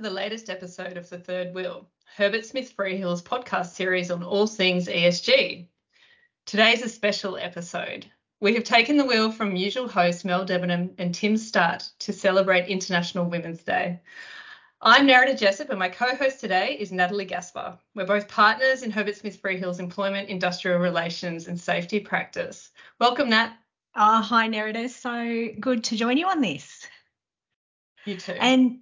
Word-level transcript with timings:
to 0.00 0.08
the 0.08 0.14
latest 0.14 0.48
episode 0.48 0.96
of 0.96 1.06
The 1.10 1.18
Third 1.18 1.52
Wheel, 1.52 1.86
Herbert 2.16 2.46
Smith 2.46 2.74
Freehills' 2.74 3.22
podcast 3.22 3.74
series 3.74 4.10
on 4.10 4.22
all 4.22 4.46
things 4.46 4.88
ESG. 4.88 5.66
Today's 6.46 6.80
a 6.80 6.88
special 6.88 7.36
episode. 7.36 8.06
We 8.40 8.54
have 8.54 8.64
taken 8.64 8.96
the 8.96 9.04
wheel 9.04 9.30
from 9.30 9.56
usual 9.56 9.88
hosts 9.88 10.24
Mel 10.24 10.46
Debenham 10.46 10.94
and 10.96 11.14
Tim 11.14 11.36
Stutt 11.36 11.90
to 11.98 12.14
celebrate 12.14 12.70
International 12.70 13.26
Women's 13.26 13.62
Day. 13.62 14.00
I'm 14.80 15.06
Nerida 15.06 15.38
Jessup, 15.38 15.68
and 15.68 15.78
my 15.78 15.90
co 15.90 16.16
host 16.16 16.40
today 16.40 16.78
is 16.80 16.90
Natalie 16.90 17.26
Gaspar. 17.26 17.78
We're 17.94 18.06
both 18.06 18.26
partners 18.26 18.82
in 18.82 18.90
Herbert 18.90 19.18
Smith 19.18 19.42
Freehills' 19.42 19.80
employment, 19.80 20.30
industrial 20.30 20.78
relations, 20.78 21.46
and 21.46 21.60
safety 21.60 22.00
practice. 22.00 22.70
Welcome, 23.00 23.28
Nat. 23.28 23.52
Oh, 23.94 24.22
hi, 24.22 24.48
Nerida. 24.48 24.88
So 24.88 25.60
good 25.60 25.84
to 25.84 25.96
join 25.96 26.16
you 26.16 26.26
on 26.26 26.40
this. 26.40 26.86
You 28.06 28.16
too. 28.16 28.32
And 28.32 28.78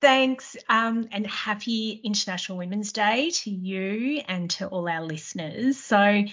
thanks 0.00 0.56
um, 0.68 1.08
and 1.12 1.26
happy 1.26 2.00
International 2.02 2.58
Women's 2.58 2.92
Day 2.92 3.30
to 3.30 3.50
you 3.50 4.22
and 4.26 4.50
to 4.50 4.66
all 4.66 4.88
our 4.88 5.02
listeners. 5.02 5.78
So, 5.78 6.24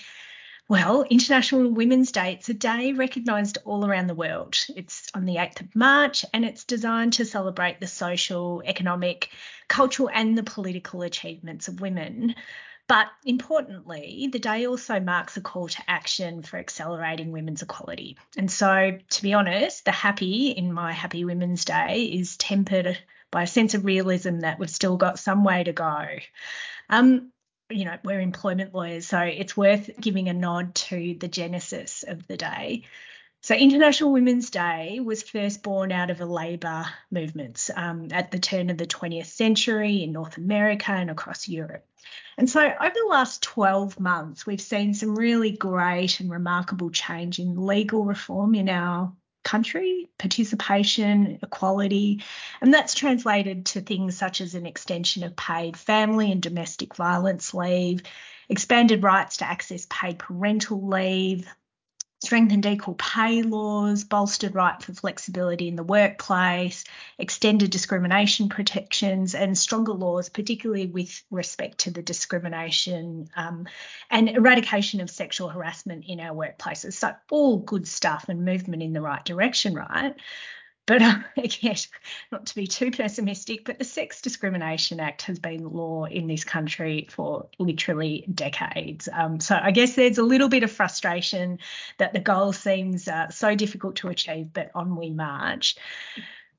well, 0.70 1.03
International 1.03 1.70
Women's 1.70 2.12
Day, 2.12 2.34
it's 2.34 2.49
a 2.49 2.53
day 2.53 2.93
recognised 2.93 3.57
all 3.66 3.85
around 3.85 4.07
the 4.07 4.16
world. 4.16 4.57
It's 4.76 5.09
on 5.13 5.26
the 5.26 5.35
8th 5.35 5.62
of 5.62 5.76
March 5.76 6.26
and 6.34 6.43
it's 6.45 6.63
designed 6.63 7.13
to 7.13 7.26
celebrate 7.26 7.80
the 7.80 7.88
social, 7.88 8.62
economic, 8.66 9.30
cultural, 9.68 10.09
and 10.13 10.38
the 10.38 10.43
political 10.43 11.02
achievements 11.02 11.68
of 11.68 11.81
women. 11.81 12.35
But 12.88 13.07
importantly, 13.26 14.29
the 14.31 14.40
day 14.40 14.65
also 14.65 15.02
marks 15.02 15.35
a 15.35 15.41
call 15.41 15.68
to 15.68 15.84
action 15.90 16.41
for 16.41 16.57
accelerating 16.57 17.34
women's 17.34 17.62
equality. 17.62 18.18
And 18.38 18.49
so, 18.49 18.98
to 19.09 19.21
be 19.21 19.34
honest, 19.34 19.84
the 19.84 19.91
happy 19.91 20.51
in 20.51 20.71
my 20.71 20.93
Happy 20.93 21.26
Women's 21.26 21.65
Day 21.65 22.05
is 22.05 22.38
tempered 22.38 22.98
by 23.31 23.43
a 23.43 23.47
sense 23.47 23.73
of 23.73 23.85
realism 23.85 24.39
that 24.39 24.59
we've 24.59 24.70
still 24.70 24.97
got 24.97 25.20
some 25.20 25.43
way 25.43 25.63
to 25.63 25.73
go. 25.73 26.05
Um, 26.89 27.31
you 27.70 27.85
know, 27.85 27.97
we're 28.03 28.21
employment 28.21 28.73
lawyers, 28.73 29.07
so 29.07 29.20
it's 29.20 29.57
worth 29.57 29.89
giving 29.99 30.29
a 30.29 30.33
nod 30.33 30.73
to 30.75 31.15
the 31.20 31.27
genesis 31.27 32.03
of 32.07 32.25
the 32.27 32.37
day. 32.37 32.83
So, 33.41 33.55
International 33.55 34.11
Women's 34.11 34.49
Day 34.49 34.99
was 34.99 35.21
first 35.21 35.63
born 35.63 35.91
out 35.91 36.09
of 36.09 36.21
a 36.21 36.25
labour 36.25 36.85
movement 37.11 37.70
um, 37.75 38.07
at 38.11 38.31
the 38.31 38.39
turn 38.39 38.70
of 38.70 38.77
the 38.77 38.87
20th 38.87 39.27
century 39.27 40.03
in 40.03 40.11
North 40.11 40.37
America 40.37 40.91
and 40.91 41.11
across 41.11 41.48
Europe. 41.48 41.85
And 42.37 42.49
so, 42.49 42.61
over 42.61 42.93
the 42.93 43.07
last 43.09 43.43
12 43.43 43.99
months, 43.99 44.45
we've 44.45 44.61
seen 44.61 44.93
some 44.93 45.15
really 45.15 45.51
great 45.51 46.20
and 46.20 46.31
remarkable 46.31 46.89
change 46.89 47.39
in 47.39 47.65
legal 47.65 48.05
reform 48.05 48.55
in 48.55 48.70
our 48.70 49.13
country, 49.48 50.09
participation, 50.20 51.40
equality, 51.41 52.21
and 52.59 52.73
that's 52.73 52.93
translated 52.93 53.65
to 53.67 53.79
things 53.81 54.17
such 54.17 54.41
as 54.41 54.55
an 54.55 54.65
extension 54.65 55.23
of 55.23 55.37
paid 55.37 55.77
family 55.77 56.31
and 56.34 56.41
domestic 56.41 56.95
violence 56.95 57.54
leave, 57.54 58.01
expanded 58.49 59.04
rights 59.04 59.37
to 59.37 59.45
access 59.48 59.87
paid 59.89 60.20
parental 60.20 60.85
leave, 60.85 61.48
strengthened 62.20 62.65
equal 62.65 62.96
pay 62.96 63.43
laws, 63.43 64.03
bolstered 64.03 64.56
right 64.56 64.81
for 64.81 64.94
flexibility 64.94 65.68
in 65.68 65.75
the 65.75 65.84
workplace, 65.84 66.84
extended 67.19 67.69
discrimination 67.69 68.50
protections, 68.50 69.35
and 69.35 69.57
stronger 69.57 69.94
laws, 69.94 70.29
particularly 70.29 70.88
with 70.88 71.22
respect 71.29 71.79
to 71.79 71.91
the 71.91 72.01
discrimination 72.01 73.29
um, 73.35 73.68
and 74.09 74.29
eradication 74.29 75.00
of 75.01 75.09
sexual 75.09 75.50
harassment 75.50 76.06
in 76.07 76.19
our 76.19 76.35
workplaces. 76.35 76.94
So, 76.94 77.13
all 77.29 77.57
good 77.57 77.88
stuff 77.88 78.25
and 78.29 78.44
movement 78.44 78.81
in 78.81 78.94
the 78.94 79.01
right 79.01 79.23
direction, 79.23 79.75
right? 79.75 80.16
But 80.88 81.03
uh, 81.03 81.19
again, 81.38 81.75
not 82.31 82.47
to 82.47 82.56
be 82.56 82.66
too 82.66 82.90
pessimistic, 82.90 83.66
but 83.66 83.78
the 83.78 83.85
Sex 83.85 84.22
Discrimination 84.22 85.00
Act 85.00 85.22
has 85.23 85.38
been 85.38 85.69
law 85.69 86.06
in 86.06 86.25
this 86.25 86.44
country 86.44 87.07
for 87.11 87.47
literally 87.59 88.25
decades. 88.34 89.07
Um, 89.13 89.39
so 89.39 89.59
I 89.61 89.69
guess 89.69 89.94
there's 89.94 90.17
a 90.17 90.23
little 90.23 90.50
bit 90.50 90.63
of 90.63 90.72
frustration 90.72 91.59
that 92.00 92.13
the 92.13 92.19
goal 92.19 92.53
seems 92.53 93.07
uh, 93.07 93.29
so 93.29 93.53
difficult 93.53 93.97
to 93.97 94.07
achieve, 94.07 94.51
but 94.51 94.72
on 94.73 94.95
we 94.95 95.11
march. 95.11 95.75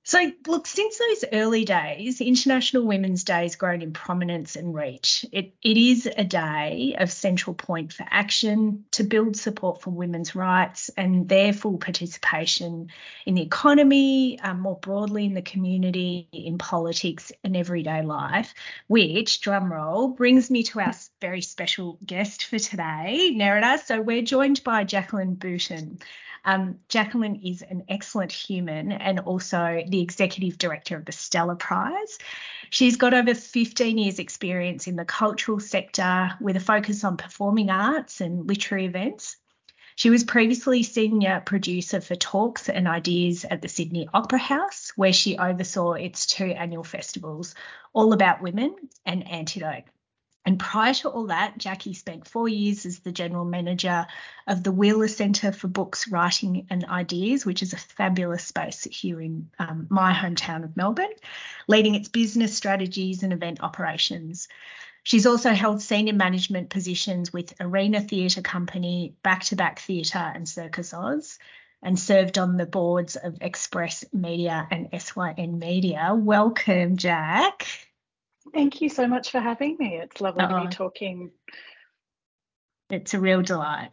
So, 0.04 0.32
look, 0.46 0.66
since 0.66 0.96
those 0.98 1.24
early 1.34 1.66
days, 1.66 2.22
International 2.22 2.86
Women's 2.86 3.24
Day 3.24 3.42
has 3.42 3.56
grown 3.56 3.82
in 3.82 3.92
prominence 3.92 4.56
and 4.56 4.74
reach. 4.74 5.26
It, 5.32 5.52
it 5.62 5.76
is 5.76 6.06
a 6.06 6.24
day 6.24 6.96
of 6.98 7.12
central 7.12 7.52
point 7.52 7.92
for 7.92 8.06
action 8.08 8.86
to 8.92 9.04
build 9.04 9.36
support 9.36 9.82
for 9.82 9.90
women's 9.90 10.34
rights 10.34 10.88
and 10.96 11.28
their 11.28 11.52
full 11.52 11.76
participation 11.76 12.88
in 13.26 13.34
the 13.34 13.42
economy, 13.42 14.40
um, 14.40 14.60
more 14.60 14.78
broadly 14.78 15.26
in 15.26 15.34
the 15.34 15.42
community, 15.42 16.26
in 16.32 16.56
politics, 16.56 17.30
and 17.44 17.54
everyday 17.54 18.00
life, 18.00 18.54
which, 18.86 19.42
drumroll, 19.42 20.16
brings 20.16 20.50
me 20.50 20.62
to 20.62 20.80
our 20.80 20.94
very 21.20 21.42
special 21.42 21.98
guest 22.06 22.46
for 22.46 22.58
today, 22.58 23.34
Nerida. 23.36 23.78
So, 23.84 24.00
we're 24.00 24.22
joined 24.22 24.64
by 24.64 24.84
Jaclyn 24.84 25.36
Booton. 25.36 26.00
Um, 26.44 26.78
Jaclyn 26.88 27.38
is 27.44 27.62
an 27.62 27.84
excellent 27.88 28.32
human 28.32 28.92
and 28.92 29.20
also 29.20 29.82
the 29.86 29.97
executive 30.00 30.58
director 30.58 30.96
of 30.96 31.04
the 31.04 31.12
Stella 31.12 31.56
Prize. 31.56 32.18
She's 32.70 32.96
got 32.96 33.14
over 33.14 33.34
15 33.34 33.98
years' 33.98 34.18
experience 34.18 34.86
in 34.86 34.96
the 34.96 35.04
cultural 35.04 35.60
sector 35.60 36.30
with 36.40 36.56
a 36.56 36.60
focus 36.60 37.04
on 37.04 37.16
performing 37.16 37.70
arts 37.70 38.20
and 38.20 38.46
literary 38.46 38.86
events. 38.86 39.36
She 39.98 40.10
was 40.10 40.22
previously 40.22 40.84
senior 40.84 41.42
producer 41.44 42.00
for 42.00 42.14
talks 42.14 42.68
and 42.68 42.86
ideas 42.86 43.44
at 43.44 43.62
the 43.62 43.68
Sydney 43.68 44.08
Opera 44.14 44.38
House, 44.38 44.92
where 44.94 45.12
she 45.12 45.36
oversaw 45.36 45.94
its 45.94 46.26
two 46.26 46.44
annual 46.44 46.84
festivals, 46.84 47.56
All 47.92 48.12
About 48.12 48.40
Women 48.40 48.76
and 49.04 49.28
Antidote. 49.28 49.82
And 50.44 50.58
prior 50.58 50.94
to 50.94 51.10
all 51.10 51.26
that, 51.26 51.58
Jackie 51.58 51.92
spent 51.92 52.26
four 52.26 52.48
years 52.48 52.86
as 52.86 53.00
the 53.00 53.12
general 53.12 53.44
manager 53.44 54.06
of 54.46 54.62
the 54.62 54.72
Wheeler 54.72 55.08
Centre 55.08 55.52
for 55.52 55.68
Books, 55.68 56.08
Writing 56.08 56.66
and 56.70 56.84
Ideas, 56.86 57.44
which 57.44 57.62
is 57.62 57.74
a 57.74 57.78
fabulous 57.78 58.44
space 58.44 58.84
here 58.84 59.20
in 59.20 59.50
um, 59.58 59.86
my 59.90 60.14
hometown 60.14 60.64
of 60.64 60.76
Melbourne, 60.76 61.12
leading 61.66 61.94
its 61.94 62.08
business 62.08 62.56
strategies 62.56 63.22
and 63.22 63.32
event 63.32 63.60
operations. 63.62 64.48
She's 65.02 65.26
also 65.26 65.50
held 65.50 65.82
senior 65.82 66.14
management 66.14 66.70
positions 66.70 67.32
with 67.32 67.54
Arena 67.60 68.00
Theatre 68.00 68.42
Company, 68.42 69.14
Back 69.22 69.44
to 69.44 69.56
Back 69.56 69.80
Theatre, 69.80 70.18
and 70.18 70.48
Circus 70.48 70.94
Oz, 70.94 71.38
and 71.82 71.98
served 71.98 72.38
on 72.38 72.56
the 72.56 72.66
boards 72.66 73.16
of 73.16 73.38
Express 73.40 74.04
Media 74.12 74.66
and 74.70 74.88
SYN 74.98 75.58
Media. 75.58 76.14
Welcome, 76.14 76.96
Jack. 76.96 77.87
Thank 78.52 78.80
you 78.80 78.88
so 78.88 79.06
much 79.06 79.30
for 79.30 79.40
having 79.40 79.76
me. 79.78 79.96
It's 79.96 80.20
lovely 80.20 80.44
uh 80.44 80.48
to 80.48 80.54
be 80.54 80.60
uh-uh. 80.60 80.70
talking. 80.70 81.30
It's 82.90 83.14
a 83.14 83.20
real 83.20 83.42
delight. 83.42 83.90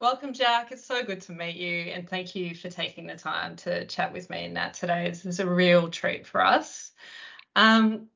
Welcome, 0.00 0.32
Jack. 0.32 0.72
It's 0.72 0.84
so 0.84 1.02
good 1.02 1.22
to 1.22 1.32
meet 1.32 1.56
you, 1.56 1.92
and 1.92 2.08
thank 2.08 2.34
you 2.34 2.54
for 2.54 2.68
taking 2.68 3.06
the 3.06 3.16
time 3.16 3.56
to 3.56 3.86
chat 3.86 4.12
with 4.12 4.28
me 4.28 4.44
and 4.44 4.54
Nat 4.54 4.74
today. 4.74 5.08
This 5.08 5.24
is 5.24 5.40
a 5.40 5.48
real 5.48 5.88
treat 5.88 6.26
for 6.26 6.44
us. 6.44 6.90
Um, 7.56 8.08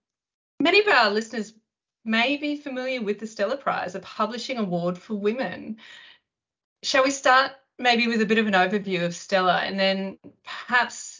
many 0.60 0.80
of 0.80 0.88
our 0.88 1.10
listeners 1.10 1.54
may 2.04 2.36
be 2.36 2.56
familiar 2.56 3.00
with 3.00 3.18
the 3.18 3.26
Stella 3.26 3.56
Prize, 3.56 3.94
a 3.94 4.00
publishing 4.00 4.58
award 4.58 4.98
for 4.98 5.14
women. 5.14 5.76
Shall 6.82 7.04
we 7.04 7.10
start 7.10 7.52
maybe 7.78 8.08
with 8.08 8.20
a 8.20 8.26
bit 8.26 8.38
of 8.38 8.46
an 8.46 8.54
overview 8.54 9.04
of 9.04 9.14
Stella 9.14 9.58
and 9.58 9.78
then 9.78 10.18
perhaps 10.44 11.17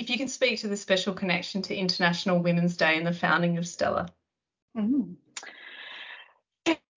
if 0.00 0.08
you 0.08 0.16
can 0.16 0.28
speak 0.28 0.58
to 0.58 0.68
the 0.68 0.78
special 0.78 1.12
connection 1.12 1.60
to 1.60 1.76
International 1.76 2.38
Women's 2.40 2.74
Day 2.74 2.96
and 2.96 3.06
the 3.06 3.12
founding 3.12 3.58
of 3.58 3.66
Stella. 3.66 4.08
Mm. 4.74 5.16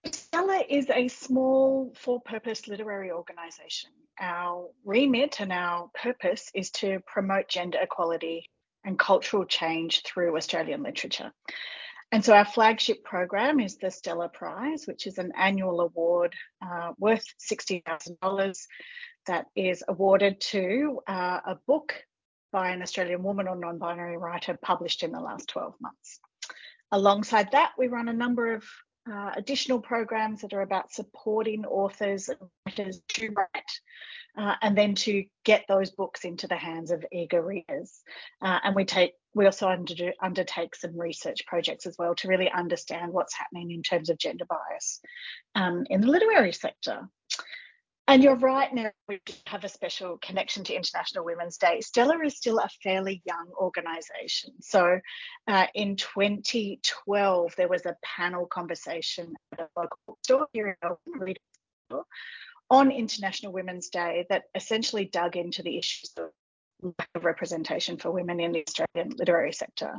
Stella 0.09 0.63
is 0.69 0.89
a 0.89 1.09
small 1.09 1.93
for 1.97 2.21
purpose 2.21 2.65
literary 2.69 3.11
organisation. 3.11 3.89
Our 4.21 4.69
remit 4.85 5.41
and 5.41 5.51
our 5.51 5.89
purpose 6.01 6.49
is 6.55 6.71
to 6.71 7.01
promote 7.05 7.49
gender 7.49 7.77
equality 7.81 8.49
and 8.85 8.97
cultural 8.97 9.43
change 9.43 10.03
through 10.03 10.37
Australian 10.37 10.81
literature. 10.81 11.33
And 12.13 12.23
so 12.23 12.33
our 12.33 12.45
flagship 12.45 13.03
program 13.03 13.59
is 13.59 13.75
the 13.75 13.91
Stella 13.91 14.29
Prize, 14.29 14.85
which 14.87 15.07
is 15.07 15.17
an 15.17 15.33
annual 15.37 15.81
award 15.81 16.35
uh, 16.61 16.93
worth 16.97 17.25
$60,000 17.51 18.57
that 19.27 19.47
is 19.57 19.83
awarded 19.89 20.39
to 20.39 21.01
uh, 21.07 21.39
a 21.45 21.57
book 21.67 21.95
by 22.53 22.69
an 22.69 22.81
Australian 22.81 23.23
woman 23.23 23.49
or 23.49 23.57
non 23.57 23.77
binary 23.77 24.17
writer 24.17 24.57
published 24.61 25.03
in 25.03 25.11
the 25.11 25.19
last 25.19 25.49
12 25.49 25.73
months. 25.81 26.19
Alongside 26.93 27.51
that, 27.51 27.71
we 27.77 27.87
run 27.87 28.07
a 28.07 28.13
number 28.13 28.53
of 28.53 28.63
uh, 29.11 29.31
additional 29.35 29.81
programs 29.81 30.41
that 30.41 30.53
are 30.53 30.61
about 30.61 30.93
supporting 30.93 31.65
authors 31.65 32.29
and 32.29 32.39
writers 32.65 33.01
to 33.09 33.29
write. 33.35 33.79
Uh, 34.35 34.55
and 34.63 34.75
then 34.75 34.95
to 34.95 35.23
get 35.45 35.63
those 35.67 35.91
books 35.91 36.25
into 36.25 36.47
the 36.47 36.55
hands 36.55 36.89
of 36.89 37.05
eager 37.11 37.43
readers. 37.43 38.01
Uh, 38.41 38.57
and 38.63 38.75
we 38.75 38.83
take 38.83 39.13
we 39.35 39.45
also 39.45 39.67
under, 39.67 40.11
undertake 40.21 40.75
some 40.75 40.97
research 40.97 41.45
projects 41.45 41.85
as 41.85 41.95
well 41.97 42.15
to 42.15 42.27
really 42.27 42.49
understand 42.49 43.11
what's 43.11 43.35
happening 43.35 43.71
in 43.71 43.81
terms 43.81 44.09
of 44.09 44.17
gender 44.17 44.45
bias 44.45 44.99
um, 45.55 45.85
in 45.89 46.01
the 46.01 46.07
literary 46.07 46.51
sector. 46.51 47.07
And 48.07 48.21
you're 48.21 48.35
right 48.35 48.73
now, 48.73 48.91
we 49.07 49.21
have 49.47 49.63
a 49.63 49.69
special 49.69 50.17
connection 50.21 50.65
to 50.65 50.73
International 50.73 51.23
Women's 51.23 51.57
Day. 51.57 51.79
Stella 51.79 52.19
is 52.25 52.35
still 52.35 52.59
a 52.59 52.67
fairly 52.83 53.21
young 53.25 53.47
organisation. 53.57 54.51
So 54.61 54.99
uh, 55.47 55.67
in 55.73 55.95
2012, 55.95 57.55
there 57.55 57.69
was 57.69 57.85
a 57.85 57.95
panel 58.03 58.45
conversation 58.45 59.33
at 59.53 59.61
a 59.61 59.67
local 59.77 60.17
store 60.21 60.47
here 60.51 60.77
in 60.83 60.89
Melbourne 61.07 61.35
on 62.69 62.91
International 62.91 63.53
Women's 63.53 63.89
Day 63.89 64.25
that 64.29 64.43
essentially 64.53 65.05
dug 65.05 65.37
into 65.37 65.63
the 65.63 65.77
issues 65.77 66.11
of 66.17 66.29
lack 66.99 67.09
of 67.15 67.23
representation 67.23 67.97
for 67.97 68.11
women 68.11 68.39
in 68.41 68.51
the 68.51 68.63
Australian 68.67 69.15
literary 69.17 69.53
sector. 69.53 69.93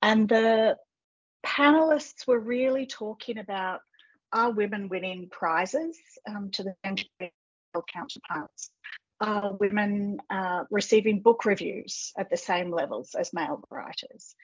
And 0.00 0.28
the 0.28 0.76
panelists 1.44 2.26
were 2.26 2.40
really 2.40 2.86
talking 2.86 3.38
about 3.38 3.80
are 4.34 4.50
women 4.50 4.88
winning 4.88 5.28
prizes 5.30 5.96
um, 6.28 6.50
to 6.50 6.64
the 6.64 6.74
counterparts? 7.92 8.70
Are 9.20 9.54
women 9.54 10.18
uh, 10.28 10.64
receiving 10.70 11.20
book 11.20 11.44
reviews 11.44 12.12
at 12.18 12.30
the 12.30 12.36
same 12.36 12.72
levels 12.72 13.14
as 13.18 13.32
male 13.32 13.62
writers? 13.70 14.34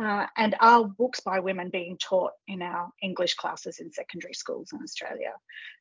Uh, 0.00 0.26
and 0.36 0.54
are 0.60 0.84
books 0.84 1.20
by 1.20 1.40
women 1.40 1.68
being 1.68 1.98
taught 1.98 2.32
in 2.46 2.62
our 2.62 2.90
English 3.02 3.34
classes 3.34 3.80
in 3.80 3.92
secondary 3.92 4.34
schools 4.34 4.70
in 4.72 4.80
Australia? 4.82 5.32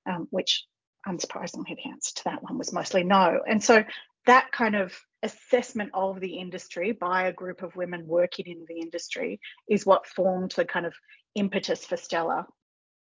Um, 0.07 0.27
which, 0.31 0.65
unsurprisingly, 1.07 1.75
the 1.75 1.89
answer 1.91 2.15
to 2.15 2.23
that 2.25 2.43
one 2.43 2.57
was 2.57 2.73
mostly 2.73 3.03
no. 3.03 3.39
And 3.47 3.63
so 3.63 3.83
that 4.25 4.51
kind 4.51 4.75
of 4.75 4.99
assessment 5.21 5.91
of 5.93 6.19
the 6.19 6.39
industry 6.39 6.91
by 6.91 7.27
a 7.27 7.33
group 7.33 7.61
of 7.61 7.75
women 7.75 8.07
working 8.07 8.47
in 8.47 8.65
the 8.67 8.79
industry 8.79 9.39
is 9.69 9.85
what 9.85 10.07
formed 10.07 10.53
the 10.55 10.65
kind 10.65 10.87
of 10.87 10.93
impetus 11.35 11.85
for 11.85 11.97
Stella 11.97 12.47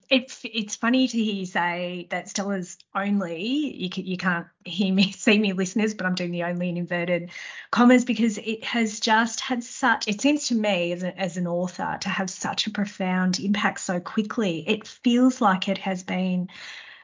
it's 0.10 0.42
it's 0.44 0.76
funny 0.76 1.08
to 1.08 1.18
hear 1.22 1.34
you 1.34 1.46
say 1.46 2.08
that 2.10 2.30
Stella's 2.30 2.78
only 2.96 3.44
you 3.44 3.90
can, 3.90 4.06
you 4.06 4.18
can't 4.18 4.48
hear 4.64 4.94
me 4.94 5.12
see 5.12 5.38
me 5.38 5.54
listeners 5.54 5.94
but 5.94 6.06
I'm 6.06 6.16
doing 6.16 6.32
the 6.32 6.44
only 6.44 6.70
in 6.70 6.78
inverted 6.78 7.32
commas 7.72 8.06
because 8.06 8.38
it 8.38 8.64
has 8.64 9.00
just 9.00 9.42
had 9.42 9.64
such 9.64 10.08
it 10.08 10.22
seems 10.22 10.48
to 10.48 10.56
me 10.56 10.94
as, 10.94 11.04
a, 11.04 11.18
as 11.20 11.38
an 11.38 11.48
author 11.48 11.98
to 12.02 12.10
have 12.10 12.30
such 12.30 12.68
a 12.68 12.72
profound 12.72 13.40
impact 13.40 13.80
so 13.82 14.00
quickly. 14.00 14.64
It 14.68 14.88
feels 14.88 15.42
like 15.42 15.68
it 15.68 15.78
has 15.80 16.04
been 16.04 16.50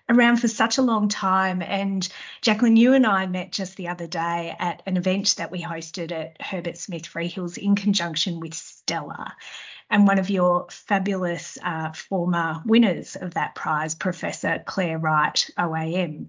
around 0.09 0.37
for 0.37 0.47
such 0.47 0.77
a 0.77 0.81
long 0.81 1.07
time. 1.07 1.61
And 1.61 2.07
Jaclyn 2.41 2.77
you 2.77 2.93
and 2.93 3.05
I 3.05 3.25
met 3.25 3.51
just 3.51 3.75
the 3.77 3.87
other 3.87 4.07
day 4.07 4.55
at 4.59 4.83
an 4.85 4.97
event 4.97 5.35
that 5.37 5.51
we 5.51 5.61
hosted 5.61 6.11
at 6.11 6.41
Herbert 6.41 6.77
Smith 6.77 7.03
Freehills 7.03 7.57
in 7.57 7.75
conjunction 7.75 8.39
with 8.39 8.53
Stella 8.53 9.35
and 9.89 10.07
one 10.07 10.19
of 10.19 10.29
your 10.29 10.67
fabulous 10.69 11.57
uh, 11.63 11.91
former 11.91 12.61
winners 12.65 13.15
of 13.15 13.33
that 13.35 13.55
prize, 13.55 13.95
Professor 13.95 14.61
Clare 14.65 14.97
Wright, 14.97 15.49
OAM. 15.57 16.27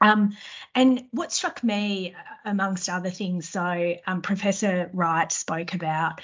Um, 0.00 0.36
and 0.74 1.04
what 1.10 1.32
struck 1.32 1.62
me, 1.62 2.14
amongst 2.44 2.88
other 2.88 3.10
things, 3.10 3.48
so 3.48 3.96
um, 4.06 4.22
Professor 4.22 4.90
Wright 4.94 5.30
spoke 5.30 5.74
about 5.74 6.20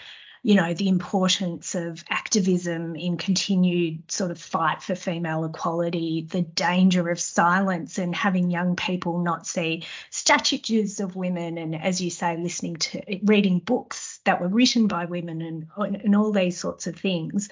you 0.46 0.54
know, 0.54 0.72
the 0.74 0.86
importance 0.86 1.74
of 1.74 2.04
activism 2.08 2.94
in 2.94 3.16
continued 3.16 4.00
sort 4.12 4.30
of 4.30 4.40
fight 4.40 4.80
for 4.80 4.94
female 4.94 5.44
equality, 5.44 6.24
the 6.30 6.42
danger 6.42 7.10
of 7.10 7.18
silence 7.18 7.98
and 7.98 8.14
having 8.14 8.48
young 8.48 8.76
people 8.76 9.18
not 9.18 9.44
see 9.44 9.84
statues 10.10 11.00
of 11.00 11.16
women 11.16 11.58
and, 11.58 11.74
as 11.74 12.00
you 12.00 12.10
say, 12.10 12.36
listening 12.36 12.76
to 12.76 13.02
reading 13.24 13.58
books 13.58 14.20
that 14.22 14.40
were 14.40 14.46
written 14.46 14.86
by 14.86 15.06
women 15.06 15.42
and, 15.42 15.66
and 15.96 16.14
all 16.14 16.30
these 16.30 16.56
sorts 16.56 16.86
of 16.86 16.94
things. 16.94 17.48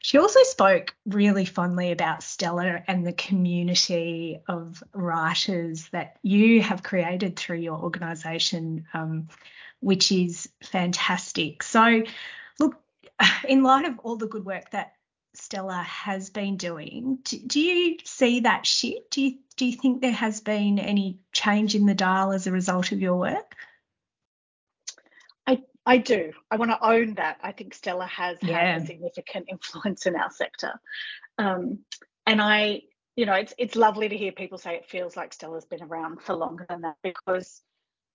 She 0.00 0.18
also 0.18 0.42
spoke 0.42 0.92
really 1.06 1.44
fondly 1.44 1.92
about 1.92 2.24
Stella 2.24 2.82
and 2.88 3.06
the 3.06 3.12
community 3.12 4.40
of 4.48 4.82
writers 4.92 5.88
that 5.90 6.16
you 6.22 6.62
have 6.62 6.82
created 6.82 7.36
through 7.36 7.58
your 7.58 7.78
organisation. 7.78 8.86
Um, 8.92 9.28
which 9.84 10.10
is 10.10 10.48
fantastic. 10.62 11.62
So, 11.62 12.02
look, 12.58 12.76
in 13.48 13.62
light 13.62 13.84
of 13.84 13.98
all 14.00 14.16
the 14.16 14.26
good 14.26 14.44
work 14.44 14.70
that 14.70 14.94
Stella 15.34 15.82
has 15.82 16.30
been 16.30 16.56
doing, 16.56 17.18
do, 17.24 17.38
do 17.38 17.60
you 17.60 17.98
see 18.04 18.40
that 18.40 18.66
shift? 18.66 19.10
Do 19.10 19.22
you 19.22 19.38
do 19.56 19.66
you 19.66 19.76
think 19.76 20.00
there 20.00 20.10
has 20.10 20.40
been 20.40 20.78
any 20.78 21.18
change 21.32 21.74
in 21.74 21.86
the 21.86 21.94
dial 21.94 22.32
as 22.32 22.46
a 22.46 22.52
result 22.52 22.92
of 22.92 23.00
your 23.00 23.16
work? 23.16 23.54
I 25.46 25.62
I 25.84 25.98
do. 25.98 26.32
I 26.50 26.56
want 26.56 26.70
to 26.70 26.84
own 26.84 27.14
that. 27.14 27.38
I 27.42 27.52
think 27.52 27.74
Stella 27.74 28.06
has 28.06 28.38
yeah. 28.42 28.74
had 28.74 28.82
a 28.82 28.86
significant 28.86 29.46
influence 29.50 30.06
in 30.06 30.16
our 30.16 30.30
sector, 30.30 30.80
um, 31.36 31.80
and 32.26 32.40
I, 32.40 32.82
you 33.16 33.26
know, 33.26 33.34
it's 33.34 33.52
it's 33.58 33.76
lovely 33.76 34.08
to 34.08 34.16
hear 34.16 34.32
people 34.32 34.58
say 34.58 34.76
it 34.76 34.86
feels 34.86 35.16
like 35.16 35.34
Stella's 35.34 35.66
been 35.66 35.82
around 35.82 36.22
for 36.22 36.34
longer 36.34 36.64
than 36.68 36.82
that 36.82 36.96
because 37.02 37.60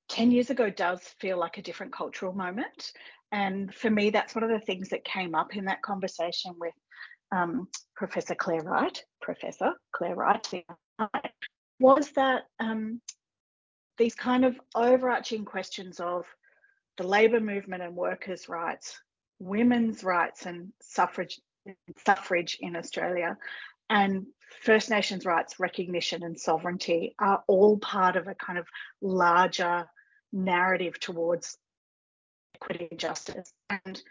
10 0.10 0.32
years 0.32 0.50
ago 0.50 0.70
does 0.70 1.02
feel 1.20 1.38
like 1.38 1.58
a 1.58 1.62
different 1.62 1.94
cultural 1.94 2.34
moment. 2.34 2.92
And 3.32 3.74
for 3.74 3.90
me, 3.90 4.10
that's 4.10 4.36
one 4.36 4.44
of 4.44 4.50
the 4.50 4.66
things 4.66 4.90
that 4.90 5.06
came 5.06 5.36
up 5.36 5.56
in 5.56 5.66
that 5.66 5.82
conversation 5.82 6.54
with 6.60 6.74
um, 7.32 7.68
Professor 7.96 8.36
Clare 8.36 8.64
Wright, 8.64 9.04
Professor 9.22 9.74
Clare 9.92 10.16
Wright, 10.16 10.66
was 11.80 12.12
that 12.12 12.44
um, 12.60 13.02
these 13.98 14.16
kind 14.16 14.46
of 14.46 14.60
overarching 14.74 15.46
questions 15.46 16.00
of 16.00 16.26
the 16.98 17.08
labour 17.08 17.40
movement 17.40 17.84
and 17.84 17.96
workers' 17.96 18.50
rights, 18.50 19.00
women's 19.40 20.04
rights 20.04 20.46
and 20.46 20.74
suffrage 20.82 21.40
suffrage 22.04 22.58
in 22.62 22.76
Australia, 22.76 23.38
and 23.90 24.26
First 24.64 24.90
Nations 24.90 25.26
rights 25.26 25.60
recognition 25.60 26.24
and 26.24 26.40
sovereignty 26.40 27.14
are 27.20 27.44
all 27.48 27.78
part 27.78 28.16
of 28.16 28.28
a 28.28 28.36
kind 28.36 28.58
of 28.58 28.68
larger 29.02 29.86
narrative 30.31 31.00
towards 31.00 31.58
equity 32.56 32.88
and 32.92 33.00
justice. 33.00 33.52
And 33.70 34.02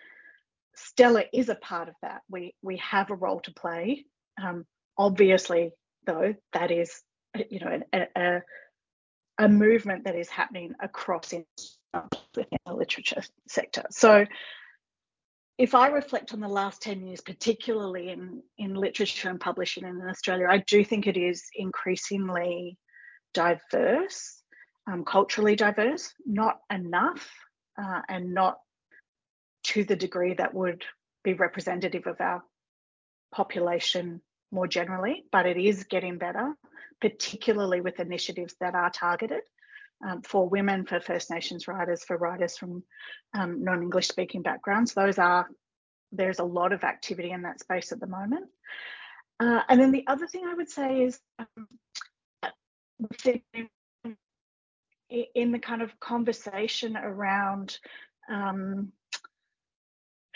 Stella 0.75 1.25
is 1.33 1.49
a 1.49 1.55
part 1.55 1.89
of 1.89 1.95
that. 2.03 2.23
We 2.31 2.55
we 2.63 2.77
have 2.79 3.11
a 3.11 3.17
role 3.17 3.41
to 3.41 3.53
play. 3.53 4.05
Um, 4.43 4.65
obviously, 4.97 5.73
though, 6.07 6.35
that 6.53 6.71
is 6.71 7.03
you 7.51 7.61
know 7.61 7.81
a, 7.93 8.07
a, 8.17 8.43
a 9.39 9.49
movement 9.49 10.05
that 10.05 10.17
is 10.17 10.29
happening 10.29 10.75
across 10.81 11.33
in, 11.33 11.45
within 12.37 12.59
the 12.67 12.75
literature 12.75 13.23
sector. 13.49 13.85
So 13.91 14.25
if 15.59 15.75
I 15.75 15.89
reflect 15.89 16.33
on 16.33 16.41
the 16.41 16.49
last 16.49 16.81
10 16.83 17.05
years, 17.05 17.21
particularly 17.21 18.11
in, 18.11 18.43
in 18.59 18.75
literature 18.75 19.29
and 19.29 19.41
publishing 19.41 19.85
in 19.85 20.01
Australia, 20.09 20.47
I 20.49 20.59
do 20.59 20.85
think 20.85 21.09
it 21.09 21.17
is 21.17 21.43
increasingly 21.57 22.79
diverse 23.35 24.38
um, 24.89 25.05
culturally 25.05 25.55
diverse, 25.55 26.15
not 26.25 26.61
enough, 26.71 27.29
uh, 27.81 28.01
and 28.09 28.33
not 28.33 28.59
to 29.65 29.85
the 29.85 29.97
degree 29.97 30.35
that 30.35 30.55
would 30.55 30.83
be 31.23 31.35
representative 31.35 32.07
of 32.07 32.21
our 32.21 32.43
population 33.33 34.23
more 34.51 34.67
generally, 34.67 35.25
but 35.31 35.47
it 35.47 35.59
is 35.59 35.85
getting 35.85 36.17
better, 36.17 36.55
particularly 37.01 37.81
with 37.83 38.01
initiatives 38.01 38.55
that 38.61 38.75
are 38.75 38.91
targeted 38.91 39.43
um, 40.07 40.23
for 40.23 40.49
women, 40.49 40.87
for 40.87 41.01
First 41.01 41.31
Nations 41.31 41.69
writers, 41.69 42.03
for 42.05 42.17
writers 42.17 42.57
from 42.57 42.83
um, 43.35 43.63
non-English 43.63 44.09
speaking 44.09 44.43
backgrounds. 44.43 44.95
Those 44.95 45.19
are 45.19 45.47
there's 46.13 46.39
a 46.39 46.45
lot 46.45 46.73
of 46.73 46.85
activity 46.85 47.31
in 47.31 47.43
that 47.43 47.61
space 47.61 47.93
at 47.93 48.01
the 48.01 48.07
moment. 48.07 48.47
Uh, 49.39 49.61
and 49.69 49.79
then 49.79 49.93
the 49.93 50.07
other 50.07 50.27
thing 50.27 50.47
I 50.47 50.55
would 50.55 50.71
say 50.71 51.03
is 51.03 51.21
um, 51.39 51.69
in 55.11 55.53
the 55.53 55.59
kind 55.59 55.83
of 55.83 55.99
conversation 56.01 56.97
around 56.97 57.79
um, 58.31 58.93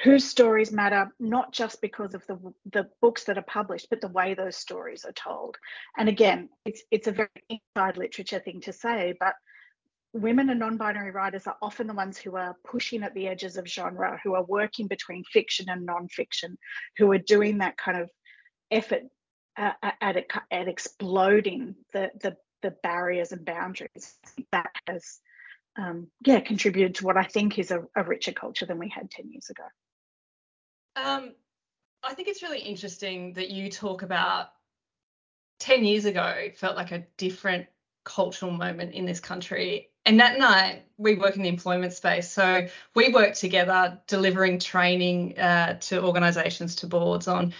whose 0.02 0.25
stories 0.25 0.73
matter, 0.73 1.11
not 1.21 1.52
just 1.52 1.81
because 1.81 2.14
of 2.14 2.26
the 2.26 2.38
the 2.73 2.88
books 3.00 3.25
that 3.25 3.38
are 3.38 3.43
published, 3.43 3.88
but 3.91 4.00
the 4.00 4.09
way 4.09 4.35
those 4.35 4.57
stories 4.57 5.05
are 5.05 5.12
told. 5.12 5.57
And 5.97 6.09
again, 6.09 6.49
it's 6.64 6.83
it's 6.91 7.07
a 7.07 7.12
very 7.12 7.29
inside 7.49 7.97
literature 7.97 8.41
thing 8.41 8.61
to 8.62 8.73
say, 8.73 9.14
but 9.19 9.35
women 10.14 10.50
and 10.50 10.61
non-binary 10.61 11.11
writers 11.11 11.47
are 11.47 11.57
often 11.62 11.87
the 11.87 11.95
ones 11.95 12.19
who 12.19 12.37
are 12.37 12.57
pushing 12.64 13.02
at 13.02 13.14
the 13.14 13.29
edges 13.29 13.57
of 13.57 13.67
genre, 13.67 14.21
who 14.23 14.35
are 14.35 14.45
working 14.45 14.87
between 14.87 15.25
fiction 15.25 15.67
and 15.71 15.87
non-fiction, 15.87 16.59
who 16.99 17.11
are 17.12 17.19
doing 17.19 17.59
that 17.59 17.79
kind 17.79 17.99
of 17.99 18.11
effort 18.71 19.02
at, 19.57 19.76
at, 20.00 20.25
at 20.50 20.69
exploding 20.69 21.75
the, 21.93 22.11
the 22.21 22.37
the 22.62 22.71
barriers 22.71 23.33
and 23.33 23.45
boundaries 23.45 24.14
that 24.52 24.71
has 24.87 25.21
um, 25.76 26.09
yeah 26.25 26.40
contributed 26.40 26.97
to 26.97 27.07
what 27.07 27.16
I 27.16 27.25
think 27.25 27.59
is 27.59 27.71
a, 27.71 27.83
a, 27.97 28.04
richer 28.04 28.33
culture 28.33 28.66
than 28.66 28.78
we 28.78 28.90
had 28.90 29.11
10 29.11 29.31
years 29.31 29.49
ago. 29.50 29.64
Um, 30.97 31.33
I 32.02 32.14
think 32.14 32.28
it's 32.28 32.42
really 32.42 32.61
interesting 32.61 33.35
that 33.35 33.50
you 33.50 33.71
talk 33.71 34.02
about 34.02 34.49
10 35.61 35.85
years 35.85 36.04
ago 36.04 36.49
felt 36.57 36.76
like 36.76 36.92
a 36.92 37.07
different 37.16 37.66
cultural 38.04 38.50
moment 38.50 38.95
in 38.95 39.07
this 39.07 39.21
country. 39.21 39.90
And 40.04 40.19
that 40.19 40.38
night, 40.38 40.85
we 40.99 41.14
work 41.14 41.37
in 41.37 41.42
the 41.42 41.49
employment 41.49 41.92
space. 41.92 42.31
So 42.31 42.66
we 42.95 43.11
work 43.11 43.35
together 43.35 44.00
delivering 44.09 44.59
training 44.59 45.38
uh, 45.38 45.78
to 45.83 46.02
organisations, 46.02 46.76
to 46.76 46.88
boards 46.88 47.28
on, 47.28 47.54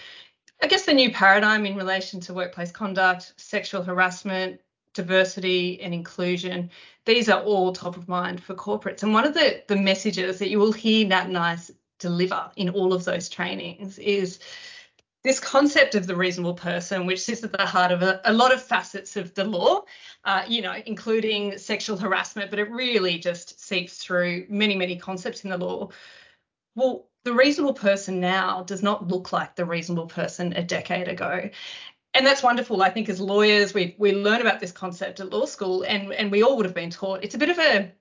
I 0.61 0.67
guess, 0.67 0.85
the 0.85 0.93
new 0.93 1.13
paradigm 1.13 1.65
in 1.67 1.77
relation 1.77 2.21
to 2.21 2.35
workplace 2.35 2.73
conduct, 2.73 3.35
sexual 3.37 3.83
harassment, 3.83 4.61
diversity 4.95 5.81
and 5.81 5.95
inclusion, 5.95 6.71
these 7.05 7.29
are 7.29 7.43
all 7.43 7.73
top 7.73 7.97
of 7.97 8.09
mind 8.09 8.43
for 8.43 8.55
corporates. 8.55 9.03
And 9.03 9.13
one 9.13 9.27
of 9.27 9.35
the, 9.35 9.63
the 9.69 9.77
messages 9.77 10.39
that 10.39 10.51
you 10.51 10.59
will 10.59 10.73
hear 10.73 11.07
Nat 11.07 11.27
and 11.27 11.39
I 11.39 11.59
deliver 11.99 12.51
in 12.57 12.69
all 12.69 12.93
of 12.93 13.05
those 13.05 13.29
trainings 13.29 13.99
is 13.99 14.39
this 15.25 15.39
concept 15.39 15.95
of 15.95 16.07
the 16.07 16.17
reasonable 16.17 16.55
person, 16.55 17.07
which 17.07 17.21
sits 17.23 17.45
at 17.45 17.53
the 17.53 17.65
heart 17.65 17.93
of 17.93 18.03
a, 18.03 18.21
a 18.25 18.33
lot 18.33 18.53
of 18.53 18.61
facets 18.61 19.17
of 19.17 19.33
the 19.35 19.45
law, 19.45 19.83
uh, 20.25 20.43
you 20.49 20.63
know, 20.63 20.75
including 20.85 21.57
sexual 21.59 21.97
harassment, 21.97 22.51
but 22.51 22.59
it 22.59 22.71
really 22.71 23.19
just 23.19 23.61
seeps 23.61 23.99
through 23.99 24.47
many, 24.49 24.77
many 24.77 24.97
concepts 24.97 25.45
in 25.45 25.51
the 25.51 25.57
law. 25.57 25.91
Well, 26.75 27.07
the 27.25 27.33
reasonable 27.33 27.75
person 27.75 28.19
now 28.19 28.65
does 28.65 28.83
not 28.83 29.07
look 29.07 29.33
like 29.33 29.55
the 29.55 29.65
reasonable 29.65 30.07
person 30.07 30.55
a 30.55 30.63
decade 30.65 31.07
ago. 31.07 31.51
And 32.15 32.27
that's 32.27 32.43
wonderful. 32.43 32.83
I 32.83 32.91
think 32.91 33.09
as 33.09 33.21
lawyers, 33.21 33.73
we 33.73 33.95
we 33.99 34.13
learn 34.13 34.41
about 34.41 34.61
this 34.61 34.73
concept 34.73 35.21
at 35.21 35.31
law 35.31 35.47
school, 35.47 35.83
and 35.83 36.13
and 36.13 36.31
we 36.31 36.43
all 36.43 36.57
would 36.57 36.67
have 36.67 36.75
been 36.75 36.91
taught. 36.91 37.25
It's 37.25 37.35
a 37.35 37.39
bit 37.39 37.49
of 37.51 37.59
a 37.59 37.93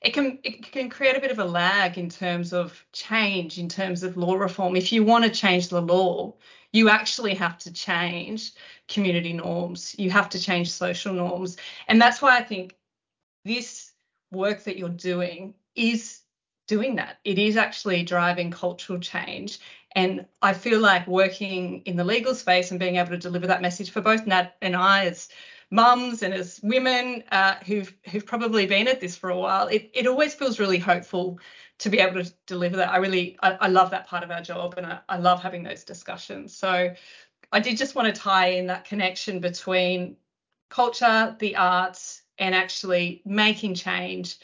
it 0.00 0.14
can 0.14 0.38
it 0.42 0.72
can 0.72 0.88
create 0.88 1.16
a 1.16 1.20
bit 1.20 1.30
of 1.30 1.38
a 1.38 1.44
lag 1.44 1.98
in 1.98 2.08
terms 2.08 2.52
of 2.52 2.84
change 2.92 3.58
in 3.58 3.68
terms 3.68 4.02
of 4.02 4.16
law 4.16 4.34
reform 4.34 4.76
if 4.76 4.92
you 4.92 5.04
want 5.04 5.24
to 5.24 5.30
change 5.30 5.68
the 5.68 5.80
law 5.80 6.34
you 6.72 6.88
actually 6.88 7.34
have 7.34 7.58
to 7.58 7.72
change 7.72 8.52
community 8.88 9.32
norms 9.32 9.94
you 9.98 10.10
have 10.10 10.28
to 10.28 10.38
change 10.38 10.70
social 10.70 11.12
norms 11.12 11.56
and 11.88 12.00
that's 12.00 12.22
why 12.22 12.36
i 12.36 12.42
think 12.42 12.74
this 13.44 13.92
work 14.30 14.64
that 14.64 14.78
you're 14.78 14.88
doing 14.88 15.54
is 15.74 16.20
doing 16.66 16.96
that 16.96 17.18
it 17.24 17.38
is 17.38 17.56
actually 17.56 18.02
driving 18.02 18.50
cultural 18.50 18.98
change 18.98 19.58
and 19.92 20.24
i 20.42 20.52
feel 20.52 20.80
like 20.80 21.06
working 21.06 21.82
in 21.84 21.96
the 21.96 22.04
legal 22.04 22.34
space 22.34 22.70
and 22.70 22.80
being 22.80 22.96
able 22.96 23.10
to 23.10 23.18
deliver 23.18 23.46
that 23.46 23.62
message 23.62 23.90
for 23.90 24.00
both 24.00 24.26
nat 24.26 24.56
and 24.62 24.76
i 24.76 25.06
as 25.06 25.28
mums 25.70 26.22
and 26.22 26.34
as 26.34 26.60
women 26.62 27.22
uh, 27.30 27.54
who've 27.64 27.94
who've 28.10 28.26
probably 28.26 28.66
been 28.66 28.88
at 28.88 29.00
this 29.00 29.16
for 29.16 29.30
a 29.30 29.38
while, 29.38 29.68
it, 29.68 29.90
it 29.94 30.06
always 30.06 30.34
feels 30.34 30.58
really 30.58 30.78
hopeful 30.78 31.38
to 31.78 31.88
be 31.88 31.98
able 31.98 32.22
to 32.22 32.32
deliver 32.46 32.76
that. 32.76 32.90
I 32.90 32.96
really 32.96 33.36
I, 33.42 33.52
I 33.52 33.68
love 33.68 33.90
that 33.90 34.06
part 34.06 34.24
of 34.24 34.30
our 34.30 34.42
job 34.42 34.74
and 34.76 34.86
I, 34.86 34.98
I 35.08 35.18
love 35.18 35.42
having 35.42 35.62
those 35.62 35.84
discussions. 35.84 36.56
So 36.56 36.92
I 37.52 37.60
did 37.60 37.76
just 37.76 37.94
want 37.94 38.14
to 38.14 38.20
tie 38.20 38.48
in 38.48 38.66
that 38.66 38.84
connection 38.84 39.40
between 39.40 40.16
culture, 40.68 41.36
the 41.38 41.56
arts, 41.56 42.22
and 42.38 42.54
actually 42.54 43.22
making 43.24 43.74
change, 43.74 44.36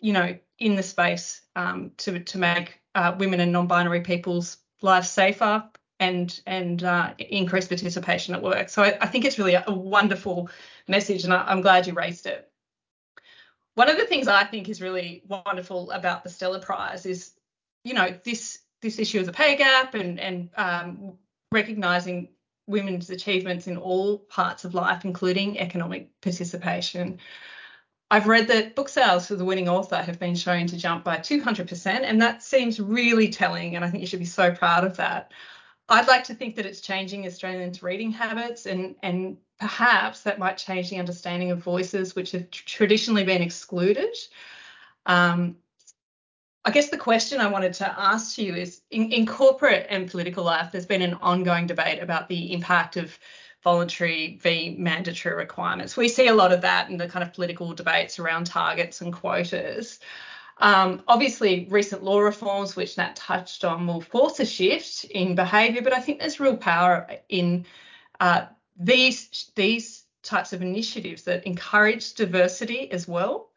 you 0.00 0.12
know, 0.12 0.36
in 0.58 0.76
the 0.76 0.82
space 0.82 1.42
um, 1.56 1.92
to 1.98 2.20
to 2.20 2.38
make 2.38 2.78
uh, 2.94 3.14
women 3.18 3.40
and 3.40 3.52
non-binary 3.52 4.02
people's 4.02 4.58
lives 4.82 5.10
safer, 5.10 5.64
and 6.02 6.40
and 6.46 6.82
uh, 6.82 7.14
increase 7.18 7.68
participation 7.68 8.34
at 8.34 8.42
work. 8.42 8.68
So 8.68 8.82
I, 8.82 8.98
I, 9.00 9.06
think 9.06 9.24
it's 9.24 9.38
really 9.38 9.54
a, 9.54 9.64
a 9.66 9.72
wonderful 9.72 10.50
message, 10.88 11.24
and 11.24 11.32
I, 11.32 11.44
I'm 11.46 11.60
glad 11.60 11.86
you 11.86 11.94
raised 11.94 12.26
it. 12.26 12.50
One 13.74 13.88
of 13.88 13.96
the 13.96 14.06
things 14.06 14.28
I 14.28 14.44
think 14.44 14.68
is 14.68 14.82
really 14.82 15.22
wonderful 15.28 15.90
about 15.92 16.24
the 16.24 16.28
Stella 16.28 16.60
Prize 16.60 17.06
is, 17.06 17.32
you 17.84 17.94
know, 17.94 18.14
this 18.24 18.58
this 18.80 18.98
issue 18.98 19.20
of 19.20 19.26
the 19.26 19.32
pay 19.32 19.56
gap 19.56 19.94
and 19.94 20.18
and 20.18 20.50
um, 20.56 21.18
recognizing 21.52 22.28
women's 22.66 23.10
achievements 23.10 23.66
in 23.66 23.76
all 23.76 24.18
parts 24.18 24.64
of 24.64 24.74
life, 24.74 25.04
including 25.04 25.58
economic 25.58 26.08
participation. 26.20 27.18
I've 28.12 28.26
read 28.26 28.48
that 28.48 28.74
book 28.74 28.90
sales 28.90 29.26
for 29.26 29.36
the 29.36 29.44
winning 29.44 29.70
author 29.70 29.96
have 29.96 30.18
been 30.18 30.34
shown 30.34 30.66
to 30.66 30.76
jump 30.76 31.02
by 31.02 31.16
200%, 31.16 31.86
and 31.86 32.20
that 32.20 32.42
seems 32.42 32.78
really 32.78 33.30
telling. 33.30 33.74
And 33.74 33.82
I 33.82 33.88
think 33.88 34.02
you 34.02 34.06
should 34.06 34.18
be 34.18 34.26
so 34.26 34.52
proud 34.52 34.84
of 34.84 34.98
that. 34.98 35.32
I'd 35.88 36.06
like 36.06 36.24
to 36.24 36.34
think 36.34 36.56
that 36.56 36.66
it's 36.66 36.82
changing 36.82 37.26
Australians' 37.26 37.82
reading 37.82 38.10
habits 38.10 38.66
and 38.66 38.96
and 39.02 39.38
perhaps 39.58 40.24
that 40.24 40.38
might 40.38 40.58
change 40.58 40.90
the 40.90 40.98
understanding 40.98 41.52
of 41.52 41.60
voices 41.60 42.14
which 42.14 42.32
have 42.32 42.50
traditionally 42.50 43.24
been 43.24 43.40
excluded. 43.40 44.14
Um, 45.06 45.56
I 46.66 46.70
guess 46.70 46.90
the 46.90 46.98
question 46.98 47.40
I 47.40 47.48
wanted 47.48 47.72
to 47.74 47.98
ask 47.98 48.36
you 48.36 48.54
is 48.54 48.82
in, 48.90 49.10
in 49.10 49.24
corporate 49.24 49.86
and 49.88 50.10
political 50.10 50.44
life, 50.44 50.70
there's 50.70 50.84
been 50.84 51.00
an 51.00 51.14
ongoing 51.14 51.66
debate 51.66 52.02
about 52.02 52.28
the 52.28 52.52
impact 52.52 52.98
of 52.98 53.18
voluntary 53.62 54.38
v 54.42 54.76
mandatory 54.78 55.34
requirements. 55.34 55.96
We 55.96 56.08
see 56.08 56.26
a 56.26 56.34
lot 56.34 56.52
of 56.52 56.62
that 56.62 56.90
in 56.90 56.96
the 56.96 57.08
kind 57.08 57.22
of 57.22 57.32
political 57.32 57.72
debates 57.74 58.18
around 58.18 58.46
targets 58.46 59.00
and 59.00 59.12
quotas. 59.12 60.00
Um, 60.58 61.02
obviously, 61.08 61.66
recent 61.70 62.04
law 62.04 62.20
reforms, 62.20 62.76
which 62.76 62.96
Nat 62.96 63.16
touched 63.16 63.64
on, 63.64 63.86
will 63.86 64.00
force 64.00 64.38
a 64.40 64.46
shift 64.46 65.04
in 65.04 65.34
behaviour, 65.34 65.82
but 65.82 65.92
I 65.92 66.00
think 66.00 66.20
there's 66.20 66.40
real 66.40 66.56
power 66.56 67.08
in 67.28 67.66
uh, 68.20 68.46
these 68.76 69.50
these 69.54 70.04
types 70.22 70.52
of 70.52 70.62
initiatives 70.62 71.24
that 71.24 71.46
encourage 71.46 72.14
diversity 72.14 72.90
as 72.92 73.08
well. 73.08 73.50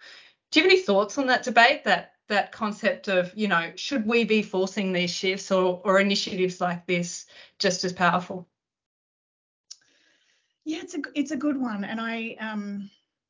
Do 0.51 0.59
you 0.59 0.63
have 0.65 0.71
any 0.71 0.81
thoughts 0.81 1.17
on 1.17 1.27
that 1.27 1.43
debate? 1.43 1.83
That 1.83 2.13
that 2.27 2.51
concept 2.51 3.07
of 3.07 3.31
you 3.35 3.47
know 3.47 3.71
should 3.75 4.05
we 4.05 4.23
be 4.23 4.41
forcing 4.41 4.93
these 4.93 5.11
shifts 5.11 5.51
or 5.51 5.81
or 5.83 5.99
initiatives 5.99 6.61
like 6.61 6.87
this 6.87 7.25
just 7.59 7.83
as 7.83 7.93
powerful? 7.93 8.47
Yeah, 10.65 10.79
it's 10.81 10.95
a 10.95 10.99
it's 11.13 11.31
a 11.31 11.37
good 11.37 11.59
one, 11.59 11.83
and 11.83 12.01
I 12.01 12.35
um 12.39 12.89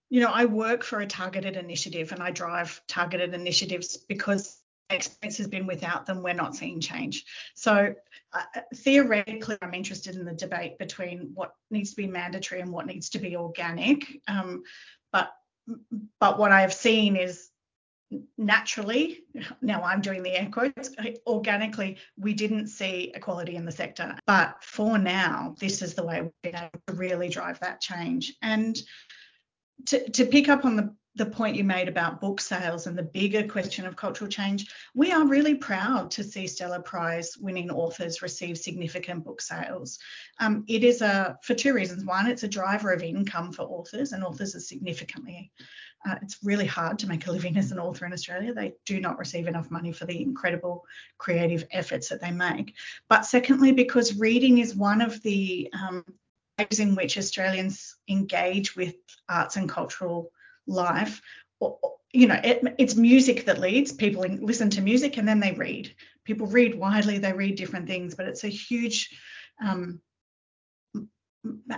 you 0.09 0.21
know, 0.21 0.31
I 0.31 0.45
work 0.45 0.83
for 0.83 1.01
a 1.01 1.07
targeted 1.07 1.57
initiative 1.57 2.11
and 2.11 2.21
I 2.21 2.31
drive 2.31 2.81
targeted 2.87 3.33
initiatives 3.33 3.97
because 3.97 4.61
experience 4.89 5.37
has 5.37 5.47
been 5.47 5.65
without 5.65 6.05
them, 6.05 6.21
we're 6.21 6.33
not 6.33 6.55
seeing 6.55 6.79
change. 6.79 7.25
So 7.55 7.93
uh, 8.33 8.61
theoretically, 8.75 9.57
I'm 9.61 9.73
interested 9.73 10.15
in 10.15 10.25
the 10.25 10.33
debate 10.33 10.77
between 10.77 11.31
what 11.33 11.53
needs 11.71 11.91
to 11.91 11.95
be 11.95 12.07
mandatory 12.07 12.61
and 12.61 12.71
what 12.71 12.85
needs 12.85 13.09
to 13.09 13.19
be 13.19 13.35
organic. 13.35 14.21
Um, 14.27 14.63
but 15.11 15.31
but 16.19 16.37
what 16.37 16.51
I 16.51 16.61
have 16.61 16.73
seen 16.73 17.15
is 17.15 17.49
naturally, 18.37 19.23
now 19.61 19.81
I'm 19.83 20.01
doing 20.01 20.23
the 20.23 20.31
air 20.31 20.49
quotes, 20.51 20.91
organically, 21.25 21.97
we 22.17 22.33
didn't 22.33 22.67
see 22.67 23.11
equality 23.15 23.55
in 23.55 23.65
the 23.65 23.71
sector. 23.71 24.15
But 24.27 24.57
for 24.61 24.97
now, 24.97 25.55
this 25.59 25.81
is 25.81 25.93
the 25.93 26.03
way 26.03 26.29
been 26.43 26.55
able 26.55 26.69
to 26.87 26.93
really 26.93 27.29
drive 27.29 27.59
that 27.61 27.81
change. 27.81 28.33
And 28.41 28.77
to, 29.87 30.09
to 30.11 30.25
pick 30.25 30.49
up 30.49 30.65
on 30.65 30.75
the, 30.75 30.95
the 31.15 31.25
point 31.25 31.55
you 31.55 31.63
made 31.63 31.87
about 31.87 32.19
book 32.21 32.41
sales 32.41 32.87
and 32.87 32.97
the 32.97 33.03
bigger 33.03 33.47
question 33.47 33.85
of 33.85 33.95
cultural 33.95 34.29
change, 34.29 34.71
we 34.93 35.11
are 35.11 35.25
really 35.25 35.55
proud 35.55 36.11
to 36.11 36.23
see 36.23 36.45
Stella 36.45 36.81
Prize 36.81 37.37
winning 37.37 37.71
authors 37.71 38.21
receive 38.21 38.57
significant 38.57 39.23
book 39.23 39.41
sales. 39.41 39.97
Um, 40.39 40.63
it 40.67 40.83
is 40.83 41.01
a 41.01 41.37
for 41.41 41.55
two 41.55 41.73
reasons. 41.73 42.05
One, 42.05 42.27
it's 42.27 42.43
a 42.43 42.47
driver 42.47 42.91
of 42.91 43.01
income 43.01 43.53
for 43.53 43.63
authors, 43.63 44.11
and 44.11 44.23
authors 44.23 44.55
are 44.55 44.59
significantly. 44.59 45.51
Uh, 46.07 46.15
it's 46.21 46.37
really 46.43 46.65
hard 46.67 46.99
to 46.99 47.07
make 47.07 47.25
a 47.25 47.31
living 47.31 47.57
as 47.57 47.71
an 47.71 47.79
author 47.79 48.05
in 48.05 48.13
Australia. 48.13 48.53
They 48.53 48.73
do 48.85 48.99
not 48.99 49.17
receive 49.17 49.47
enough 49.47 49.71
money 49.71 49.91
for 49.91 50.05
the 50.05 50.21
incredible 50.21 50.85
creative 51.17 51.65
efforts 51.71 52.09
that 52.09 52.21
they 52.21 52.31
make. 52.31 52.75
But 53.09 53.25
secondly, 53.25 53.71
because 53.71 54.19
reading 54.19 54.59
is 54.59 54.75
one 54.75 55.01
of 55.01 55.21
the 55.23 55.71
um, 55.73 56.05
ways 56.59 56.79
in 56.79 56.95
which 56.95 57.17
Australians 57.17 57.95
engage 58.07 58.75
with 58.75 58.95
arts 59.27 59.55
and 59.55 59.69
cultural 59.69 60.31
life. 60.67 61.21
You 62.13 62.27
know, 62.27 62.39
it, 62.43 62.63
it's 62.77 62.95
music 62.95 63.45
that 63.45 63.59
leads. 63.59 63.91
People 63.91 64.21
listen 64.21 64.69
to 64.71 64.81
music 64.81 65.17
and 65.17 65.27
then 65.27 65.39
they 65.39 65.51
read. 65.51 65.93
People 66.23 66.47
read 66.47 66.75
widely, 66.75 67.17
they 67.17 67.33
read 67.33 67.55
different 67.55 67.87
things, 67.87 68.15
but 68.15 68.27
it's 68.27 68.43
a 68.43 68.49
huge 68.49 69.09
um, 69.63 70.01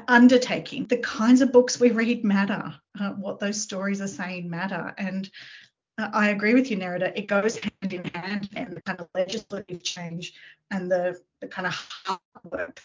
undertaking. 0.07 0.85
The 0.85 0.97
kinds 0.97 1.41
of 1.41 1.51
books 1.51 1.79
we 1.79 1.91
read 1.91 2.23
matter. 2.23 2.73
Uh, 2.99 3.11
what 3.11 3.39
those 3.39 3.61
stories 3.61 4.01
are 4.01 4.07
saying 4.07 4.49
matter. 4.49 4.93
And 4.97 5.29
uh, 5.97 6.09
I 6.13 6.29
agree 6.29 6.53
with 6.53 6.69
you, 6.69 6.77
Nerida. 6.77 7.11
It 7.15 7.27
goes 7.27 7.57
hand 7.57 7.93
in 7.93 8.05
hand, 8.05 8.49
and 8.55 8.75
the 8.75 8.81
kind 8.81 8.99
of 8.99 9.07
legislative 9.15 9.83
change 9.83 10.33
and 10.71 10.91
the, 10.91 11.19
the 11.41 11.47
kind 11.47 11.67
of 11.67 11.73
hard 11.73 12.19
work 12.43 12.81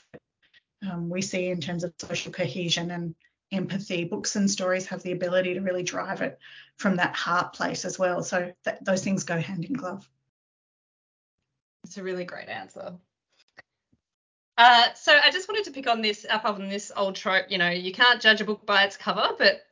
um, 0.91 1.09
we 1.09 1.23
see 1.23 1.49
in 1.49 1.61
terms 1.61 1.85
of 1.85 1.95
social 1.99 2.33
cohesion 2.33 2.91
and 2.91 3.15
empathy. 3.53 4.05
Books 4.05 4.37
and 4.37 4.51
stories 4.51 4.87
have 4.87 5.03
the 5.03 5.13
ability 5.13 5.55
to 5.55 5.61
really 5.61 5.83
drive 5.83 6.23
it 6.23 6.39
from 6.77 6.97
that 6.97 7.15
heart 7.15 7.53
place 7.53 7.85
as 7.85 7.99
well. 7.99 8.23
So 8.23 8.53
that, 8.65 8.85
those 8.85 9.05
things 9.05 9.25
go 9.25 9.39
hand 9.39 9.65
in 9.65 9.75
glove. 9.75 10.09
It's 11.85 11.99
a 11.99 12.03
really 12.03 12.25
great 12.25 12.49
answer. 12.49 12.95
Uh, 14.63 14.95
so 14.95 15.13
I 15.13 15.33
just 15.33 15.49
wanted 15.49 15.65
to 15.65 15.73
pick 15.73 15.89
on 15.89 16.03
this 16.03 16.25
up 16.31 16.45
on 16.45 16.69
this 16.69 16.93
old 16.97 17.17
trope. 17.17 17.47
You 17.49 17.59
know, 17.59 17.71
you 17.71 17.93
can't 17.93 18.23
judge 18.23 18.41
a 18.41 18.45
book 18.45 18.65
by 18.65 18.85
its 18.85 18.97
cover, 18.97 19.31
but 19.37 19.63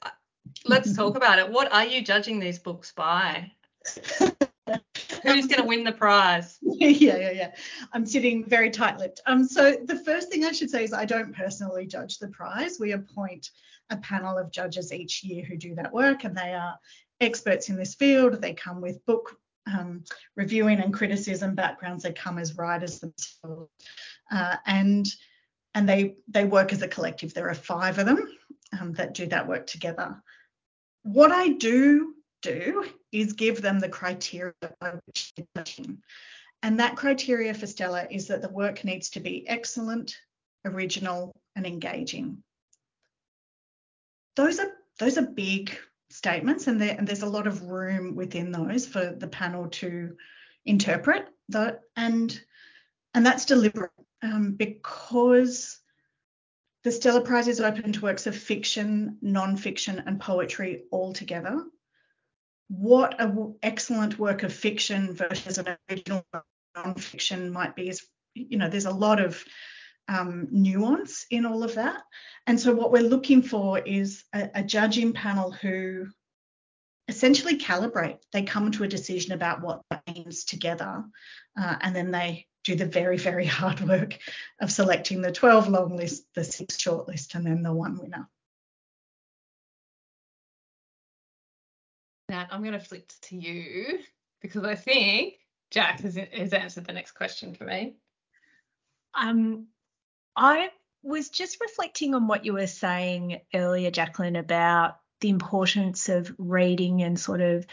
let's 0.64 0.92
talk 0.96 1.16
about 1.16 1.38
it. 1.38 1.48
What 1.48 1.72
are 1.72 1.86
you 1.86 2.02
judging 2.02 2.40
these 2.40 2.58
books 2.58 2.90
by? 2.90 3.52
Who's 5.22 5.46
going 5.46 5.60
to 5.60 5.64
win 5.64 5.84
the 5.84 5.92
prize? 5.92 6.58
yeah, 6.62 7.16
yeah, 7.18 7.30
yeah. 7.30 7.52
I'm 7.92 8.04
sitting 8.04 8.44
very 8.44 8.68
tight-lipped. 8.68 9.20
Um, 9.26 9.46
so 9.46 9.76
the 9.84 10.02
first 10.04 10.28
thing 10.28 10.44
I 10.44 10.50
should 10.50 10.70
say 10.70 10.82
is 10.82 10.92
I 10.92 11.04
don't 11.04 11.36
personally 11.36 11.86
judge 11.86 12.18
the 12.18 12.26
prize. 12.26 12.78
We 12.80 12.90
appoint 12.90 13.50
a 13.90 13.96
panel 13.98 14.38
of 14.38 14.50
judges 14.50 14.92
each 14.92 15.22
year 15.22 15.44
who 15.44 15.56
do 15.56 15.76
that 15.76 15.92
work, 15.92 16.24
and 16.24 16.36
they 16.36 16.52
are 16.52 16.76
experts 17.20 17.68
in 17.68 17.76
this 17.76 17.94
field. 17.94 18.42
They 18.42 18.54
come 18.54 18.80
with 18.80 19.06
book 19.06 19.36
um, 19.66 20.04
reviewing 20.36 20.80
and 20.80 20.92
criticism 20.92 21.54
backgrounds. 21.54 22.02
They 22.02 22.12
come 22.12 22.38
as 22.38 22.56
writers 22.56 22.98
themselves, 22.98 23.70
uh, 24.30 24.56
and 24.66 25.06
and 25.74 25.88
they 25.88 26.16
they 26.28 26.44
work 26.44 26.72
as 26.72 26.82
a 26.82 26.88
collective. 26.88 27.34
There 27.34 27.48
are 27.48 27.54
five 27.54 27.98
of 27.98 28.06
them, 28.06 28.28
um, 28.78 28.92
that 28.94 29.14
do 29.14 29.26
that 29.26 29.48
work 29.48 29.66
together. 29.66 30.22
What 31.02 31.32
I 31.32 31.48
do 31.48 32.14
do 32.42 32.86
is 33.12 33.32
give 33.32 33.62
them 33.62 33.80
the 33.80 33.88
criteria. 33.88 34.54
And 36.62 36.78
that 36.78 36.96
criteria 36.96 37.54
for 37.54 37.66
Stella 37.66 38.06
is 38.10 38.28
that 38.28 38.42
the 38.42 38.48
work 38.48 38.84
needs 38.84 39.10
to 39.10 39.20
be 39.20 39.48
excellent, 39.48 40.16
original, 40.64 41.34
and 41.56 41.66
engaging. 41.66 42.42
Those 44.36 44.60
are 44.60 44.72
those 44.98 45.16
are 45.16 45.26
big 45.26 45.76
statements, 46.10 46.66
and, 46.66 46.82
and 46.82 47.06
there's 47.06 47.22
a 47.22 47.26
lot 47.26 47.46
of 47.46 47.62
room 47.62 48.14
within 48.14 48.52
those 48.52 48.86
for 48.86 49.14
the 49.18 49.28
panel 49.28 49.68
to 49.68 50.16
interpret. 50.66 51.28
That 51.48 51.80
and 51.96 52.38
and 53.14 53.24
that's 53.24 53.46
deliberate 53.46 53.90
um, 54.22 54.52
because 54.52 55.78
the 56.84 56.92
Stella 56.92 57.20
Prize 57.20 57.48
is 57.48 57.60
open 57.60 57.92
to 57.92 58.00
works 58.00 58.26
of 58.26 58.36
fiction, 58.36 59.18
non-fiction, 59.20 60.02
and 60.06 60.20
poetry 60.20 60.84
all 60.90 61.12
together 61.12 61.64
what 62.70 63.20
an 63.20 63.56
excellent 63.64 64.16
work 64.16 64.44
of 64.44 64.52
fiction 64.52 65.12
versus 65.12 65.58
an 65.58 65.76
original 65.90 66.24
non-fiction 66.76 67.50
might 67.50 67.74
be 67.74 67.88
is 67.88 68.06
you 68.34 68.56
know 68.56 68.68
there's 68.68 68.84
a 68.84 68.92
lot 68.92 69.20
of 69.20 69.44
um, 70.06 70.48
nuance 70.50 71.26
in 71.30 71.46
all 71.46 71.62
of 71.62 71.74
that. 71.74 72.02
And 72.46 72.58
so 72.58 72.74
what 72.74 72.90
we're 72.90 73.02
looking 73.02 73.42
for 73.42 73.78
is 73.78 74.24
a, 74.34 74.50
a 74.56 74.62
judging 74.62 75.12
panel 75.12 75.52
who 75.52 76.06
essentially 77.06 77.58
calibrate. 77.58 78.18
They 78.32 78.42
come 78.42 78.72
to 78.72 78.84
a 78.84 78.88
decision 78.88 79.32
about 79.32 79.62
what 79.62 79.82
that 79.90 80.02
means 80.12 80.44
together 80.44 81.04
uh, 81.60 81.76
and 81.80 81.94
then 81.94 82.10
they 82.10 82.46
do 82.64 82.74
the 82.74 82.86
very 82.86 83.16
very 83.16 83.46
hard 83.46 83.80
work 83.80 84.18
of 84.60 84.70
selecting 84.70 85.20
the 85.20 85.32
12 85.32 85.68
long 85.68 85.96
list 85.96 86.24
the 86.34 86.44
six 86.44 86.78
short 86.78 87.08
list 87.08 87.34
and 87.34 87.46
then 87.46 87.62
the 87.62 87.72
one 87.72 87.98
winner 87.98 88.28
Nat, 92.30 92.46
I'm 92.52 92.62
going 92.62 92.74
to 92.74 92.80
flip 92.80 93.10
to 93.22 93.36
you 93.36 93.98
because 94.40 94.64
I 94.64 94.76
think 94.76 95.34
Jack 95.70 96.00
has, 96.00 96.16
has 96.16 96.52
answered 96.52 96.86
the 96.86 96.92
next 96.92 97.12
question 97.12 97.54
for 97.54 97.64
me. 97.64 97.96
Um, 99.14 99.66
I 100.36 100.70
was 101.02 101.28
just 101.28 101.60
reflecting 101.60 102.14
on 102.14 102.28
what 102.28 102.44
you 102.44 102.52
were 102.52 102.68
saying 102.68 103.40
earlier, 103.52 103.90
Jaclyn, 103.90 104.38
about 104.38 104.98
the 105.20 105.28
importance 105.28 106.08
of 106.08 106.32
reading 106.38 107.02
and 107.02 107.18
sort 107.18 107.40
of 107.40 107.66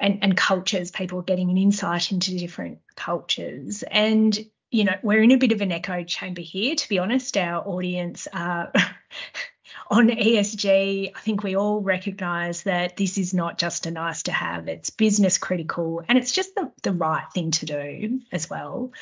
and, 0.00 0.18
and 0.22 0.36
cultures, 0.36 0.90
people 0.90 1.22
getting 1.22 1.50
an 1.50 1.58
insight 1.58 2.12
into 2.12 2.36
different 2.38 2.78
cultures. 2.94 3.82
And, 3.82 4.38
you 4.70 4.84
know, 4.84 4.96
we're 5.02 5.22
in 5.22 5.32
a 5.32 5.38
bit 5.38 5.52
of 5.52 5.60
an 5.60 5.72
echo 5.72 6.04
chamber 6.04 6.40
here, 6.40 6.74
to 6.74 6.88
be 6.88 6.98
honest. 6.98 7.36
Our 7.36 7.66
audience 7.66 8.28
are 8.32 8.72
on 9.90 10.08
ESG, 10.08 11.12
I 11.14 11.20
think 11.20 11.42
we 11.42 11.56
all 11.56 11.80
recognize 11.80 12.64
that 12.64 12.96
this 12.96 13.18
is 13.18 13.32
not 13.32 13.58
just 13.58 13.86
a 13.86 13.90
nice 13.90 14.24
to 14.24 14.32
have, 14.32 14.68
it's 14.68 14.90
business 14.90 15.38
critical 15.38 16.02
and 16.06 16.18
it's 16.18 16.32
just 16.32 16.54
the, 16.54 16.70
the 16.82 16.92
right 16.92 17.26
thing 17.32 17.52
to 17.52 17.66
do 17.66 18.20
as 18.30 18.50
well. 18.50 18.92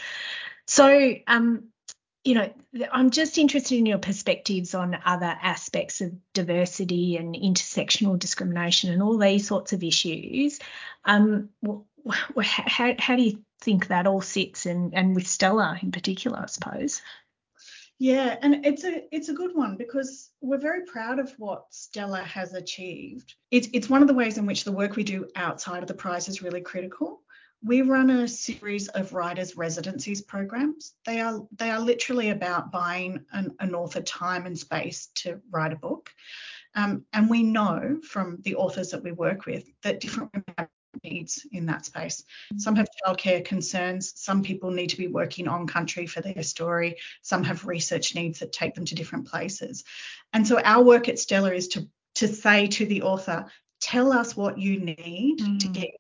So, 0.67 1.15
um, 1.27 1.65
you 2.27 2.35
know, 2.35 2.51
I'm 2.93 3.11
just 3.11 3.39
interested 3.39 3.79
in 3.79 3.87
your 3.87 3.99
perspectives 3.99 4.75
on 4.75 4.99
other 5.05 5.33
aspects 5.41 6.01
of 6.01 6.13
diversity 6.33 7.17
and 7.17 7.37
intersectional 7.37 8.19
discrimination 8.19 8.93
and 8.93 9.03
all 9.03 9.17
these 9.17 9.47
sorts 9.47 9.73
of 9.73 9.85
issues. 9.85 10.59
Um, 11.05 11.51
how, 12.43 12.95
how 12.99 13.17
do 13.17 13.23
you 13.23 13.43
think 13.61 13.87
that 13.89 14.09
all 14.09 14.21
sits 14.21 14.67
and, 14.67 14.93
and 14.93 15.15
with 15.15 15.29
Stella 15.29 15.79
in 15.81 15.93
particular, 15.93 16.41
I 16.41 16.47
suppose? 16.47 17.01
Yeah, 17.99 18.37
and 18.43 18.67
it's 18.67 18.85
a 18.85 19.05
it's 19.11 19.31
a 19.31 19.35
good 19.35 19.55
one 19.55 19.77
because 19.79 20.31
we're 20.43 20.59
very 20.59 20.85
proud 20.85 21.19
of 21.19 21.33
what 21.39 21.65
Stella 21.71 22.23
has 22.23 22.53
achieved. 22.53 23.35
It's 23.51 23.69
it's 23.73 23.89
one 23.89 24.03
of 24.03 24.09
the 24.09 24.15
ways 24.15 24.37
in 24.37 24.45
which 24.45 24.65
the 24.65 24.73
work 24.73 24.97
we 24.97 25.05
do 25.05 25.29
outside 25.35 25.83
of 25.83 25.89
the 25.89 25.95
prize 25.95 26.29
is 26.29 26.43
really 26.43 26.61
critical. 26.61 27.23
We 27.67 27.83
run 27.83 28.11
a 28.11 28.29
series 28.29 28.87
of 28.89 29.13
writers 29.13 29.57
residencies 29.57 30.23
programs. 30.23 30.95
They 31.05 31.21
are 31.21 31.45
they 31.57 31.71
are 31.71 31.81
literally 31.81 32.31
about 32.31 32.71
buying 32.71 33.25
an, 33.33 33.57
an 33.59 33.75
author 33.75 34.01
time 34.03 34.47
and 34.47 34.57
space 34.57 35.09
to 35.17 35.41
write 35.51 35.73
a 35.73 35.77
book. 35.77 36.11
Um, 36.77 37.05
and 37.13 37.29
we 37.29 37.43
know 37.43 37.99
from 38.05 38.39
the 38.43 38.55
authors 38.55 38.91
that 38.91 39.03
we 39.03 39.11
work 39.11 39.47
with 39.47 39.65
that 39.83 39.99
different 39.99 40.33
women 40.33 40.45
have 40.59 40.69
needs 41.03 41.45
in 41.51 41.67
that 41.67 41.85
space. 41.85 42.23
Some 42.57 42.77
have 42.77 42.89
childcare 43.05 43.45
concerns. 43.45 44.13
Some 44.15 44.43
people 44.43 44.71
need 44.71 44.91
to 44.91 44.97
be 44.97 45.09
working 45.09 45.49
on 45.49 45.67
country 45.67 46.07
for 46.07 46.21
their 46.21 46.45
story. 46.45 46.97
Some 47.23 47.43
have 47.45 47.67
research 47.67 48.15
needs 48.15 48.39
that 48.39 48.53
take 48.53 48.75
them 48.75 48.85
to 48.85 48.95
different 48.95 49.27
places. 49.27 49.83
And 50.33 50.47
so 50.47 50.61
our 50.61 50.85
work 50.85 51.09
at 51.09 51.19
Stella 51.19 51.53
is 51.53 51.69
to 51.69 51.89
to 52.17 52.29
say 52.29 52.69
to 52.69 52.87
the 52.87 53.03
author, 53.03 53.47
tell 53.81 54.13
us 54.13 54.37
what 54.37 54.59
you 54.59 54.79
need 54.79 55.39
mm. 55.41 55.59
to 55.59 55.69
get 55.69 55.91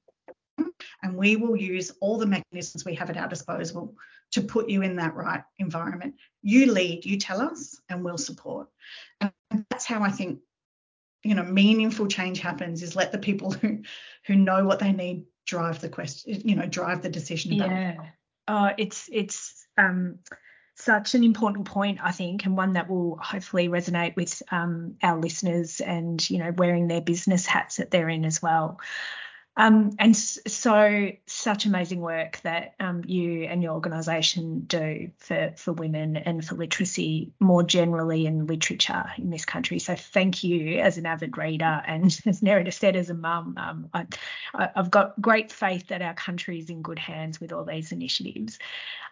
and 1.06 1.16
we 1.16 1.36
will 1.36 1.56
use 1.56 1.92
all 2.00 2.18
the 2.18 2.26
mechanisms 2.26 2.84
we 2.84 2.96
have 2.96 3.10
at 3.10 3.16
our 3.16 3.28
disposal 3.28 3.94
to 4.32 4.42
put 4.42 4.68
you 4.68 4.82
in 4.82 4.96
that 4.96 5.14
right 5.14 5.42
environment. 5.60 6.16
You 6.42 6.72
lead, 6.72 7.06
you 7.06 7.16
tell 7.16 7.40
us, 7.40 7.80
and 7.88 8.04
we'll 8.04 8.18
support. 8.18 8.68
And 9.20 9.32
that's 9.70 9.86
how 9.86 10.02
I 10.02 10.10
think 10.10 10.40
you 11.22 11.34
know 11.34 11.44
meaningful 11.44 12.08
change 12.08 12.40
happens 12.40 12.82
is 12.82 12.96
let 12.96 13.12
the 13.12 13.18
people 13.18 13.50
who 13.60 13.82
who 14.26 14.34
know 14.34 14.64
what 14.64 14.80
they 14.80 14.92
need 14.92 15.24
drive 15.46 15.80
the 15.80 15.88
question 15.88 16.40
you 16.44 16.56
know 16.56 16.66
drive 16.66 17.02
the 17.02 17.08
decision 17.08 17.54
about 17.54 17.70
yeah 17.70 17.96
uh, 18.48 18.72
it's 18.78 19.08
it's 19.12 19.66
um 19.76 20.18
such 20.76 21.14
an 21.14 21.24
important 21.24 21.66
point 21.66 21.98
i 22.02 22.12
think 22.12 22.44
and 22.44 22.56
one 22.56 22.74
that 22.74 22.88
will 22.88 23.16
hopefully 23.16 23.68
resonate 23.68 24.14
with 24.14 24.42
um, 24.50 24.94
our 25.02 25.18
listeners 25.18 25.80
and 25.80 26.28
you 26.28 26.38
know 26.38 26.52
wearing 26.56 26.86
their 26.86 27.00
business 27.00 27.46
hats 27.46 27.76
that 27.76 27.90
they're 27.90 28.08
in 28.08 28.24
as 28.24 28.42
well 28.42 28.78
um, 29.58 29.92
and 29.98 30.14
so, 30.14 31.12
such 31.24 31.64
amazing 31.64 32.00
work 32.00 32.38
that 32.42 32.74
um, 32.78 33.02
you 33.06 33.44
and 33.44 33.62
your 33.62 33.72
organisation 33.72 34.60
do 34.66 35.10
for, 35.16 35.54
for 35.56 35.72
women 35.72 36.18
and 36.18 36.44
for 36.44 36.56
literacy 36.56 37.32
more 37.40 37.62
generally 37.62 38.26
in 38.26 38.46
literature 38.46 39.06
in 39.16 39.30
this 39.30 39.46
country. 39.46 39.78
So, 39.78 39.96
thank 39.96 40.44
you 40.44 40.80
as 40.80 40.98
an 40.98 41.06
avid 41.06 41.38
reader 41.38 41.82
and, 41.86 42.04
as 42.26 42.42
Nerida 42.42 42.70
said, 42.70 42.96
as 42.96 43.08
a 43.08 43.14
mum. 43.14 43.54
Um, 43.56 43.88
I, 43.94 44.68
have 44.74 44.90
got 44.90 45.18
great 45.22 45.50
faith 45.50 45.88
that 45.88 46.02
our 46.02 46.14
country 46.14 46.58
is 46.58 46.68
in 46.68 46.82
good 46.82 46.98
hands 46.98 47.40
with 47.40 47.50
all 47.50 47.64
these 47.64 47.92
initiatives. 47.92 48.58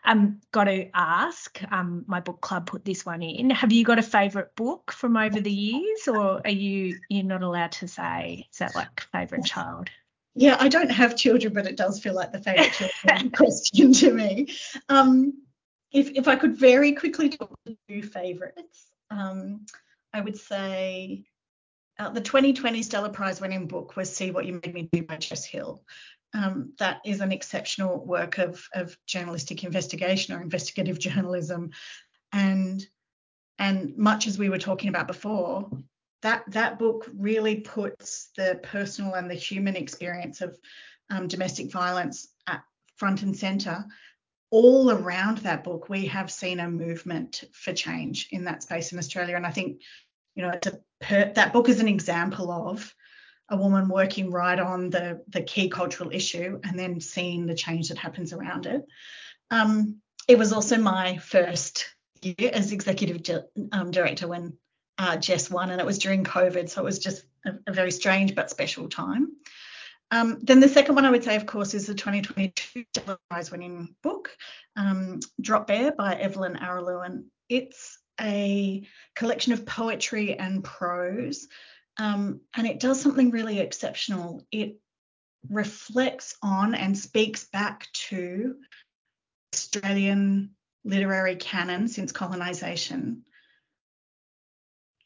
Um, 0.05 0.41
got 0.53 0.65
to 0.65 0.91
ask, 0.93 1.59
um, 1.73 2.05
my 2.07 2.21
book 2.21 2.43
club 2.43 2.67
put 2.67 2.85
this 2.85 3.07
one 3.07 3.23
in. 3.23 3.49
Have 3.49 3.73
you 3.73 3.83
got 3.83 3.99
a 3.99 4.03
favourite 4.03 4.55
book 4.57 4.93
from 4.93 5.17
over 5.17 5.41
the 5.41 5.51
years, 5.51 6.07
or 6.07 6.43
are 6.45 6.51
you 6.51 6.99
you're 7.09 7.25
not 7.25 7.43
allowed 7.43 7.73
to 7.73 7.89
say? 7.89 8.47
Is 8.53 8.59
that 8.59 8.75
like 8.75 9.01
favourite 9.11 9.47
child? 9.47 9.89
Yeah, 10.35 10.57
I 10.59 10.69
don't 10.69 10.91
have 10.91 11.17
children, 11.17 11.53
but 11.53 11.67
it 11.67 11.77
does 11.77 12.01
feel 12.01 12.15
like 12.15 12.33
the 12.33 12.41
favourite 12.41 12.73
children 12.73 13.31
question 13.37 13.93
to 13.93 14.13
me. 14.13 14.49
Um, 14.89 15.43
if 15.93 16.11
if 16.11 16.27
I 16.27 16.37
could 16.37 16.57
very 16.57 16.93
quickly 16.93 17.29
talk 17.29 17.57
to 17.67 17.77
two 17.89 18.03
favourites, 18.03 18.87
um, 19.11 19.67
I 20.13 20.21
would 20.21 20.37
say 20.37 21.25
uh, 21.99 22.11
the 22.11 22.21
2020 22.21 22.83
Stella 22.83 23.11
Prize 23.11 23.41
winning 23.41 23.69
book 23.69 23.97
was 23.97 24.15
See 24.15 24.33
What 24.33 24.45
You 24.45 24.55
Made 24.55 24.75
Me 24.75 24.89
Do 24.93 25.03
by 25.05 25.17
Jess 25.17 25.45
Hill. 25.45 25.85
Um, 26.35 26.73
that 26.81 27.01
is 27.05 27.21
an 27.21 27.31
exceptional 27.31 28.05
work 28.05 28.39
of, 28.39 28.67
of 28.75 28.97
journalistic 29.07 29.63
investigation 29.63 30.35
or 30.35 30.43
investigative 30.43 30.99
journalism. 30.99 31.71
And 32.33 32.85
and 33.57 33.97
much 33.97 34.27
as 34.27 34.37
we 34.37 34.49
were 34.49 34.59
talking 34.59 34.89
about 34.89 35.07
before, 35.07 35.71
that 36.25 36.43
that 36.49 36.79
book 36.79 37.09
really 37.15 37.57
puts 37.57 38.31
the 38.35 38.59
personal 38.63 39.15
and 39.15 39.31
the 39.31 39.35
human 39.35 39.77
experience 39.77 40.41
of 40.41 40.59
um, 41.11 41.29
domestic 41.29 41.71
violence 41.71 42.29
at 42.47 42.65
front 42.97 43.23
and 43.23 43.37
center. 43.37 43.85
All 44.51 44.91
around 44.91 45.39
that 45.39 45.65
book 45.65 45.91
we 45.91 46.07
have 46.07 46.33
seen 46.33 46.61
a 46.61 46.69
movement 46.69 47.45
for 47.53 47.75
change 47.75 48.29
in 48.31 48.45
that 48.45 48.63
space 48.63 48.93
in 48.93 48.99
australia. 48.99 49.37
And 49.37 49.47
i 49.47 49.51
think 49.51 49.83
you 50.35 50.43
know 50.43 50.53
per, 51.01 51.31
that 51.35 51.53
book 51.53 51.69
is 51.69 51.81
an 51.81 51.89
example 51.89 52.51
of 52.51 52.95
a 53.51 53.57
woman 53.57 53.89
working 53.89 54.31
right 54.31 54.59
on 54.59 54.89
the 54.89 55.23
the 55.29 55.43
key 55.43 55.69
cultural 55.69 56.11
issue 56.11 56.59
and 56.65 56.79
then 56.79 57.01
seeing 57.01 57.45
the 57.45 57.55
change 57.55 57.89
that 57.89 57.99
happens 57.99 58.33
around 58.33 58.65
it. 58.65 58.83
Um, 59.51 60.01
it 60.27 60.39
was 60.39 60.55
also 60.55 60.79
my 60.79 61.19
first 61.19 61.95
year 62.23 62.51
as 62.51 62.73
executive 62.73 63.21
um, 63.73 63.91
director 63.91 64.27
when 64.27 64.57
uh, 64.99 65.17
Jess 65.17 65.51
won, 65.51 65.71
and 65.71 65.81
it 65.81 65.87
was 65.87 65.99
during 65.99 66.25
COVID, 66.25 66.69
so 66.69 66.83
it 66.83 66.85
was 66.85 66.99
just 66.99 67.25
a, 67.45 67.55
a 67.67 67.73
very 67.73 67.91
strange 67.91 68.35
but 68.35 68.51
special 68.51 68.89
time. 68.89 69.33
Um, 70.11 70.39
then 70.43 70.61
the 70.61 70.69
second 70.69 70.95
one 70.95 71.05
I 71.05 71.11
would 71.11 71.25
say, 71.25 71.35
of 71.35 71.47
course, 71.47 71.75
is 71.75 71.87
the 71.87 71.95
2022 71.95 72.85
Prize 73.29 73.51
winning 73.51 73.95
book, 74.03 74.37
um, 74.77 75.21
Drop 75.41 75.67
Bear 75.67 75.93
by 75.93 76.15
Evelyn 76.15 76.57
Araluen. 76.57 77.25
It's 77.49 77.99
a 78.21 78.87
collection 79.17 79.53
of 79.53 79.67
poetry 79.67 80.39
and 80.39 80.63
prose, 80.63 81.49
um, 81.97 82.41
and 82.57 82.67
it 82.67 82.81
does 82.81 83.01
something 83.01 83.31
really 83.31 83.59
exceptional. 83.59 84.47
It 84.53 84.77
reflects 85.51 86.37
on 86.43 86.75
and 86.75 86.97
speaks 86.97 87.45
back 87.45 87.89
to 87.93 88.57
Australian 89.53 90.51
literary 90.85 91.37
canon 91.37 91.89
since 91.89 92.13
colonisation 92.13 93.25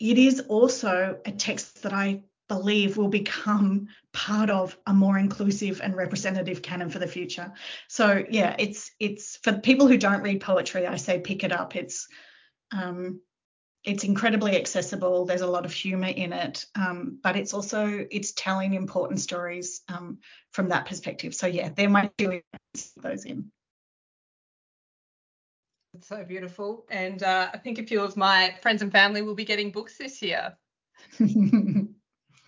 it 0.00 0.18
is 0.18 0.40
also 0.48 1.18
a 1.24 1.32
text 1.32 1.82
that 1.82 1.92
I 1.92 2.22
believe 2.48 2.96
will 2.96 3.08
become 3.08 3.88
part 4.12 4.48
of 4.48 4.76
a 4.86 4.94
more 4.94 5.18
inclusive 5.18 5.80
and 5.82 5.94
representative 5.94 6.62
canon 6.62 6.88
for 6.88 6.98
the 6.98 7.06
future. 7.06 7.52
So 7.88 8.24
yeah, 8.30 8.56
it's 8.58 8.90
it's 8.98 9.36
for 9.36 9.52
people 9.52 9.86
who 9.86 9.98
don't 9.98 10.22
read 10.22 10.40
poetry, 10.40 10.86
I 10.86 10.96
say 10.96 11.20
pick 11.20 11.44
it 11.44 11.52
up. 11.52 11.76
It's 11.76 12.08
um, 12.72 13.20
it's 13.84 14.04
incredibly 14.04 14.56
accessible. 14.56 15.24
There's 15.24 15.40
a 15.40 15.46
lot 15.46 15.64
of 15.64 15.72
humor 15.72 16.08
in 16.08 16.32
it, 16.32 16.64
um, 16.74 17.18
but 17.22 17.36
it's 17.36 17.54
also 17.54 18.06
it's 18.10 18.32
telling 18.32 18.74
important 18.74 19.20
stories 19.20 19.82
um, 19.88 20.18
from 20.52 20.70
that 20.70 20.86
perspective. 20.86 21.34
So 21.34 21.46
yeah, 21.46 21.68
there 21.68 21.88
might 21.88 22.16
be 22.16 22.42
those 22.96 23.24
in. 23.24 23.50
So 26.00 26.24
beautiful, 26.24 26.86
and 26.90 27.22
uh, 27.22 27.50
I 27.52 27.58
think 27.58 27.78
a 27.78 27.82
few 27.82 28.02
of 28.02 28.16
my 28.16 28.54
friends 28.62 28.82
and 28.82 28.92
family 28.92 29.22
will 29.22 29.34
be 29.34 29.44
getting 29.44 29.70
books 29.70 29.98
this 29.98 30.22
year. 30.22 30.56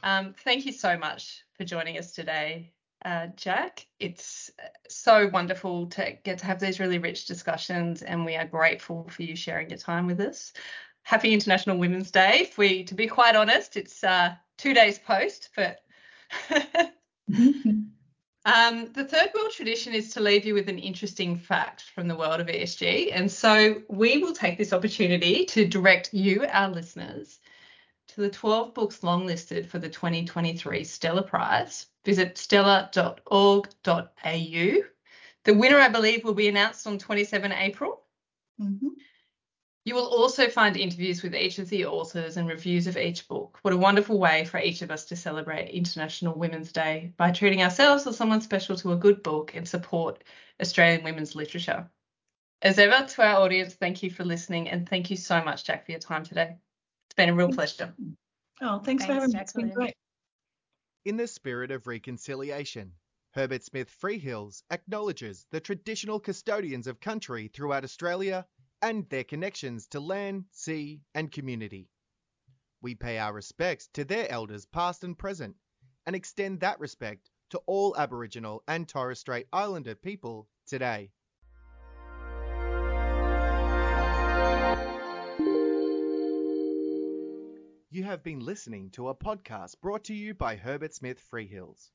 Um, 0.02 0.34
thank 0.44 0.64
you 0.66 0.72
so 0.72 0.96
much 0.96 1.44
for 1.56 1.64
joining 1.64 1.98
us 1.98 2.12
today, 2.12 2.72
uh, 3.04 3.28
Jack. 3.36 3.86
It's 3.98 4.50
uh, 4.58 4.68
so 4.88 5.28
wonderful 5.28 5.88
to 5.88 6.16
get 6.24 6.38
to 6.38 6.46
have 6.46 6.58
these 6.58 6.80
really 6.80 6.98
rich 6.98 7.26
discussions, 7.26 8.02
and 8.02 8.24
we 8.24 8.36
are 8.36 8.46
grateful 8.46 9.08
for 9.10 9.22
you 9.22 9.36
sharing 9.36 9.68
your 9.68 9.78
time 9.78 10.06
with 10.06 10.20
us. 10.20 10.52
Happy 11.02 11.32
International 11.32 11.78
Women's 11.78 12.10
Day. 12.10 12.40
If 12.42 12.58
we, 12.58 12.84
to 12.84 12.94
be 12.94 13.06
quite 13.06 13.36
honest, 13.36 13.76
it's 13.76 14.02
uh, 14.02 14.34
two 14.56 14.74
days 14.74 14.98
post, 14.98 15.50
but. 15.54 15.80
Um, 18.44 18.90
the 18.92 19.04
Third 19.04 19.30
Wheel 19.34 19.50
tradition 19.50 19.92
is 19.92 20.14
to 20.14 20.20
leave 20.20 20.46
you 20.46 20.54
with 20.54 20.68
an 20.68 20.78
interesting 20.78 21.36
fact 21.36 21.82
from 21.94 22.08
the 22.08 22.16
world 22.16 22.40
of 22.40 22.46
ESG. 22.46 23.10
And 23.12 23.30
so 23.30 23.82
we 23.88 24.18
will 24.18 24.32
take 24.32 24.56
this 24.56 24.72
opportunity 24.72 25.44
to 25.46 25.66
direct 25.66 26.14
you, 26.14 26.46
our 26.48 26.68
listeners, 26.68 27.38
to 28.08 28.22
the 28.22 28.30
12 28.30 28.72
books 28.74 29.00
longlisted 29.00 29.66
for 29.66 29.78
the 29.78 29.88
2023 29.88 30.84
Stella 30.84 31.22
Prize, 31.22 31.86
visit 32.04 32.38
stella.org.au. 32.38 33.66
The 35.44 35.54
winner, 35.54 35.78
I 35.78 35.88
believe, 35.88 36.24
will 36.24 36.34
be 36.34 36.48
announced 36.48 36.86
on 36.86 36.98
27 36.98 37.52
April. 37.52 38.02
Mm-hmm. 38.60 38.88
You 39.84 39.94
will 39.94 40.06
also 40.06 40.48
find 40.48 40.76
interviews 40.76 41.22
with 41.22 41.34
each 41.34 41.58
of 41.58 41.70
the 41.70 41.86
authors 41.86 42.36
and 42.36 42.46
reviews 42.46 42.86
of 42.86 42.98
each 42.98 43.26
book. 43.26 43.58
What 43.62 43.72
a 43.72 43.78
wonderful 43.78 44.18
way 44.18 44.44
for 44.44 44.60
each 44.60 44.82
of 44.82 44.90
us 44.90 45.06
to 45.06 45.16
celebrate 45.16 45.70
International 45.70 46.34
Women's 46.34 46.70
Day 46.70 47.14
by 47.16 47.30
treating 47.30 47.62
ourselves 47.62 48.06
or 48.06 48.12
someone 48.12 48.42
special 48.42 48.76
to 48.76 48.92
a 48.92 48.96
good 48.96 49.22
book 49.22 49.54
and 49.54 49.66
support 49.66 50.22
Australian 50.60 51.02
women's 51.02 51.34
literature. 51.34 51.88
As 52.60 52.78
ever, 52.78 53.06
to 53.06 53.22
our 53.22 53.40
audience, 53.40 53.72
thank 53.72 54.02
you 54.02 54.10
for 54.10 54.22
listening 54.22 54.68
and 54.68 54.86
thank 54.86 55.10
you 55.10 55.16
so 55.16 55.42
much, 55.42 55.64
Jack, 55.64 55.86
for 55.86 55.92
your 55.92 56.00
time 56.00 56.24
today. 56.24 56.58
It's 57.06 57.14
been 57.16 57.30
a 57.30 57.34
real 57.34 57.50
pleasure. 57.50 57.94
Oh, 58.60 58.80
thanks, 58.80 59.04
thanks 59.04 59.06
for 59.06 59.14
having 59.14 59.32
me. 59.32 59.40
It's 59.40 59.52
been 59.54 59.70
great. 59.70 59.94
In 61.06 61.16
the 61.16 61.26
spirit 61.26 61.70
of 61.70 61.86
reconciliation, 61.86 62.92
Herbert 63.30 63.64
Smith 63.64 63.90
Freehills 64.02 64.62
acknowledges 64.70 65.46
the 65.50 65.60
traditional 65.60 66.20
custodians 66.20 66.86
of 66.86 67.00
country 67.00 67.48
throughout 67.48 67.84
Australia 67.84 68.46
and 68.82 69.08
their 69.08 69.24
connections 69.24 69.86
to 69.88 70.00
land, 70.00 70.44
sea, 70.50 71.02
and 71.14 71.30
community. 71.30 71.88
We 72.82 72.94
pay 72.94 73.18
our 73.18 73.32
respects 73.32 73.88
to 73.94 74.04
their 74.04 74.30
elders 74.30 74.64
past 74.66 75.04
and 75.04 75.18
present 75.18 75.56
and 76.06 76.16
extend 76.16 76.60
that 76.60 76.80
respect 76.80 77.30
to 77.50 77.58
all 77.66 77.94
Aboriginal 77.96 78.62
and 78.66 78.88
Torres 78.88 79.20
Strait 79.20 79.46
Islander 79.52 79.94
people 79.94 80.48
today. 80.66 81.10
You 87.92 88.04
have 88.04 88.22
been 88.22 88.38
listening 88.38 88.90
to 88.92 89.08
a 89.08 89.14
podcast 89.14 89.80
brought 89.80 90.04
to 90.04 90.14
you 90.14 90.32
by 90.32 90.54
Herbert 90.54 90.94
Smith 90.94 91.20
Freehills. 91.30 91.90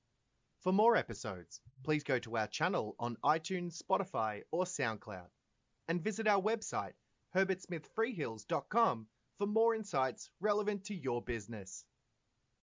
For 0.60 0.74
more 0.74 0.98
episodes, 0.98 1.62
please 1.84 2.04
go 2.04 2.20
to 2.20 2.38
our 2.38 2.48
channel 2.48 2.96
on 3.00 3.18
iTunes, 3.24 3.82
Spotify, 3.82 4.44
or 4.52 4.66
SoundCloud, 4.66 5.30
and 5.88 6.04
visit 6.04 6.28
our 6.28 6.42
website, 6.42 6.94
herbertsmithfreehills.com, 7.36 9.08
for 9.38 9.48
more 9.48 9.76
insights 9.76 10.30
relevant 10.40 10.86
to 10.86 10.96
your 10.96 11.22
business. 11.22 11.86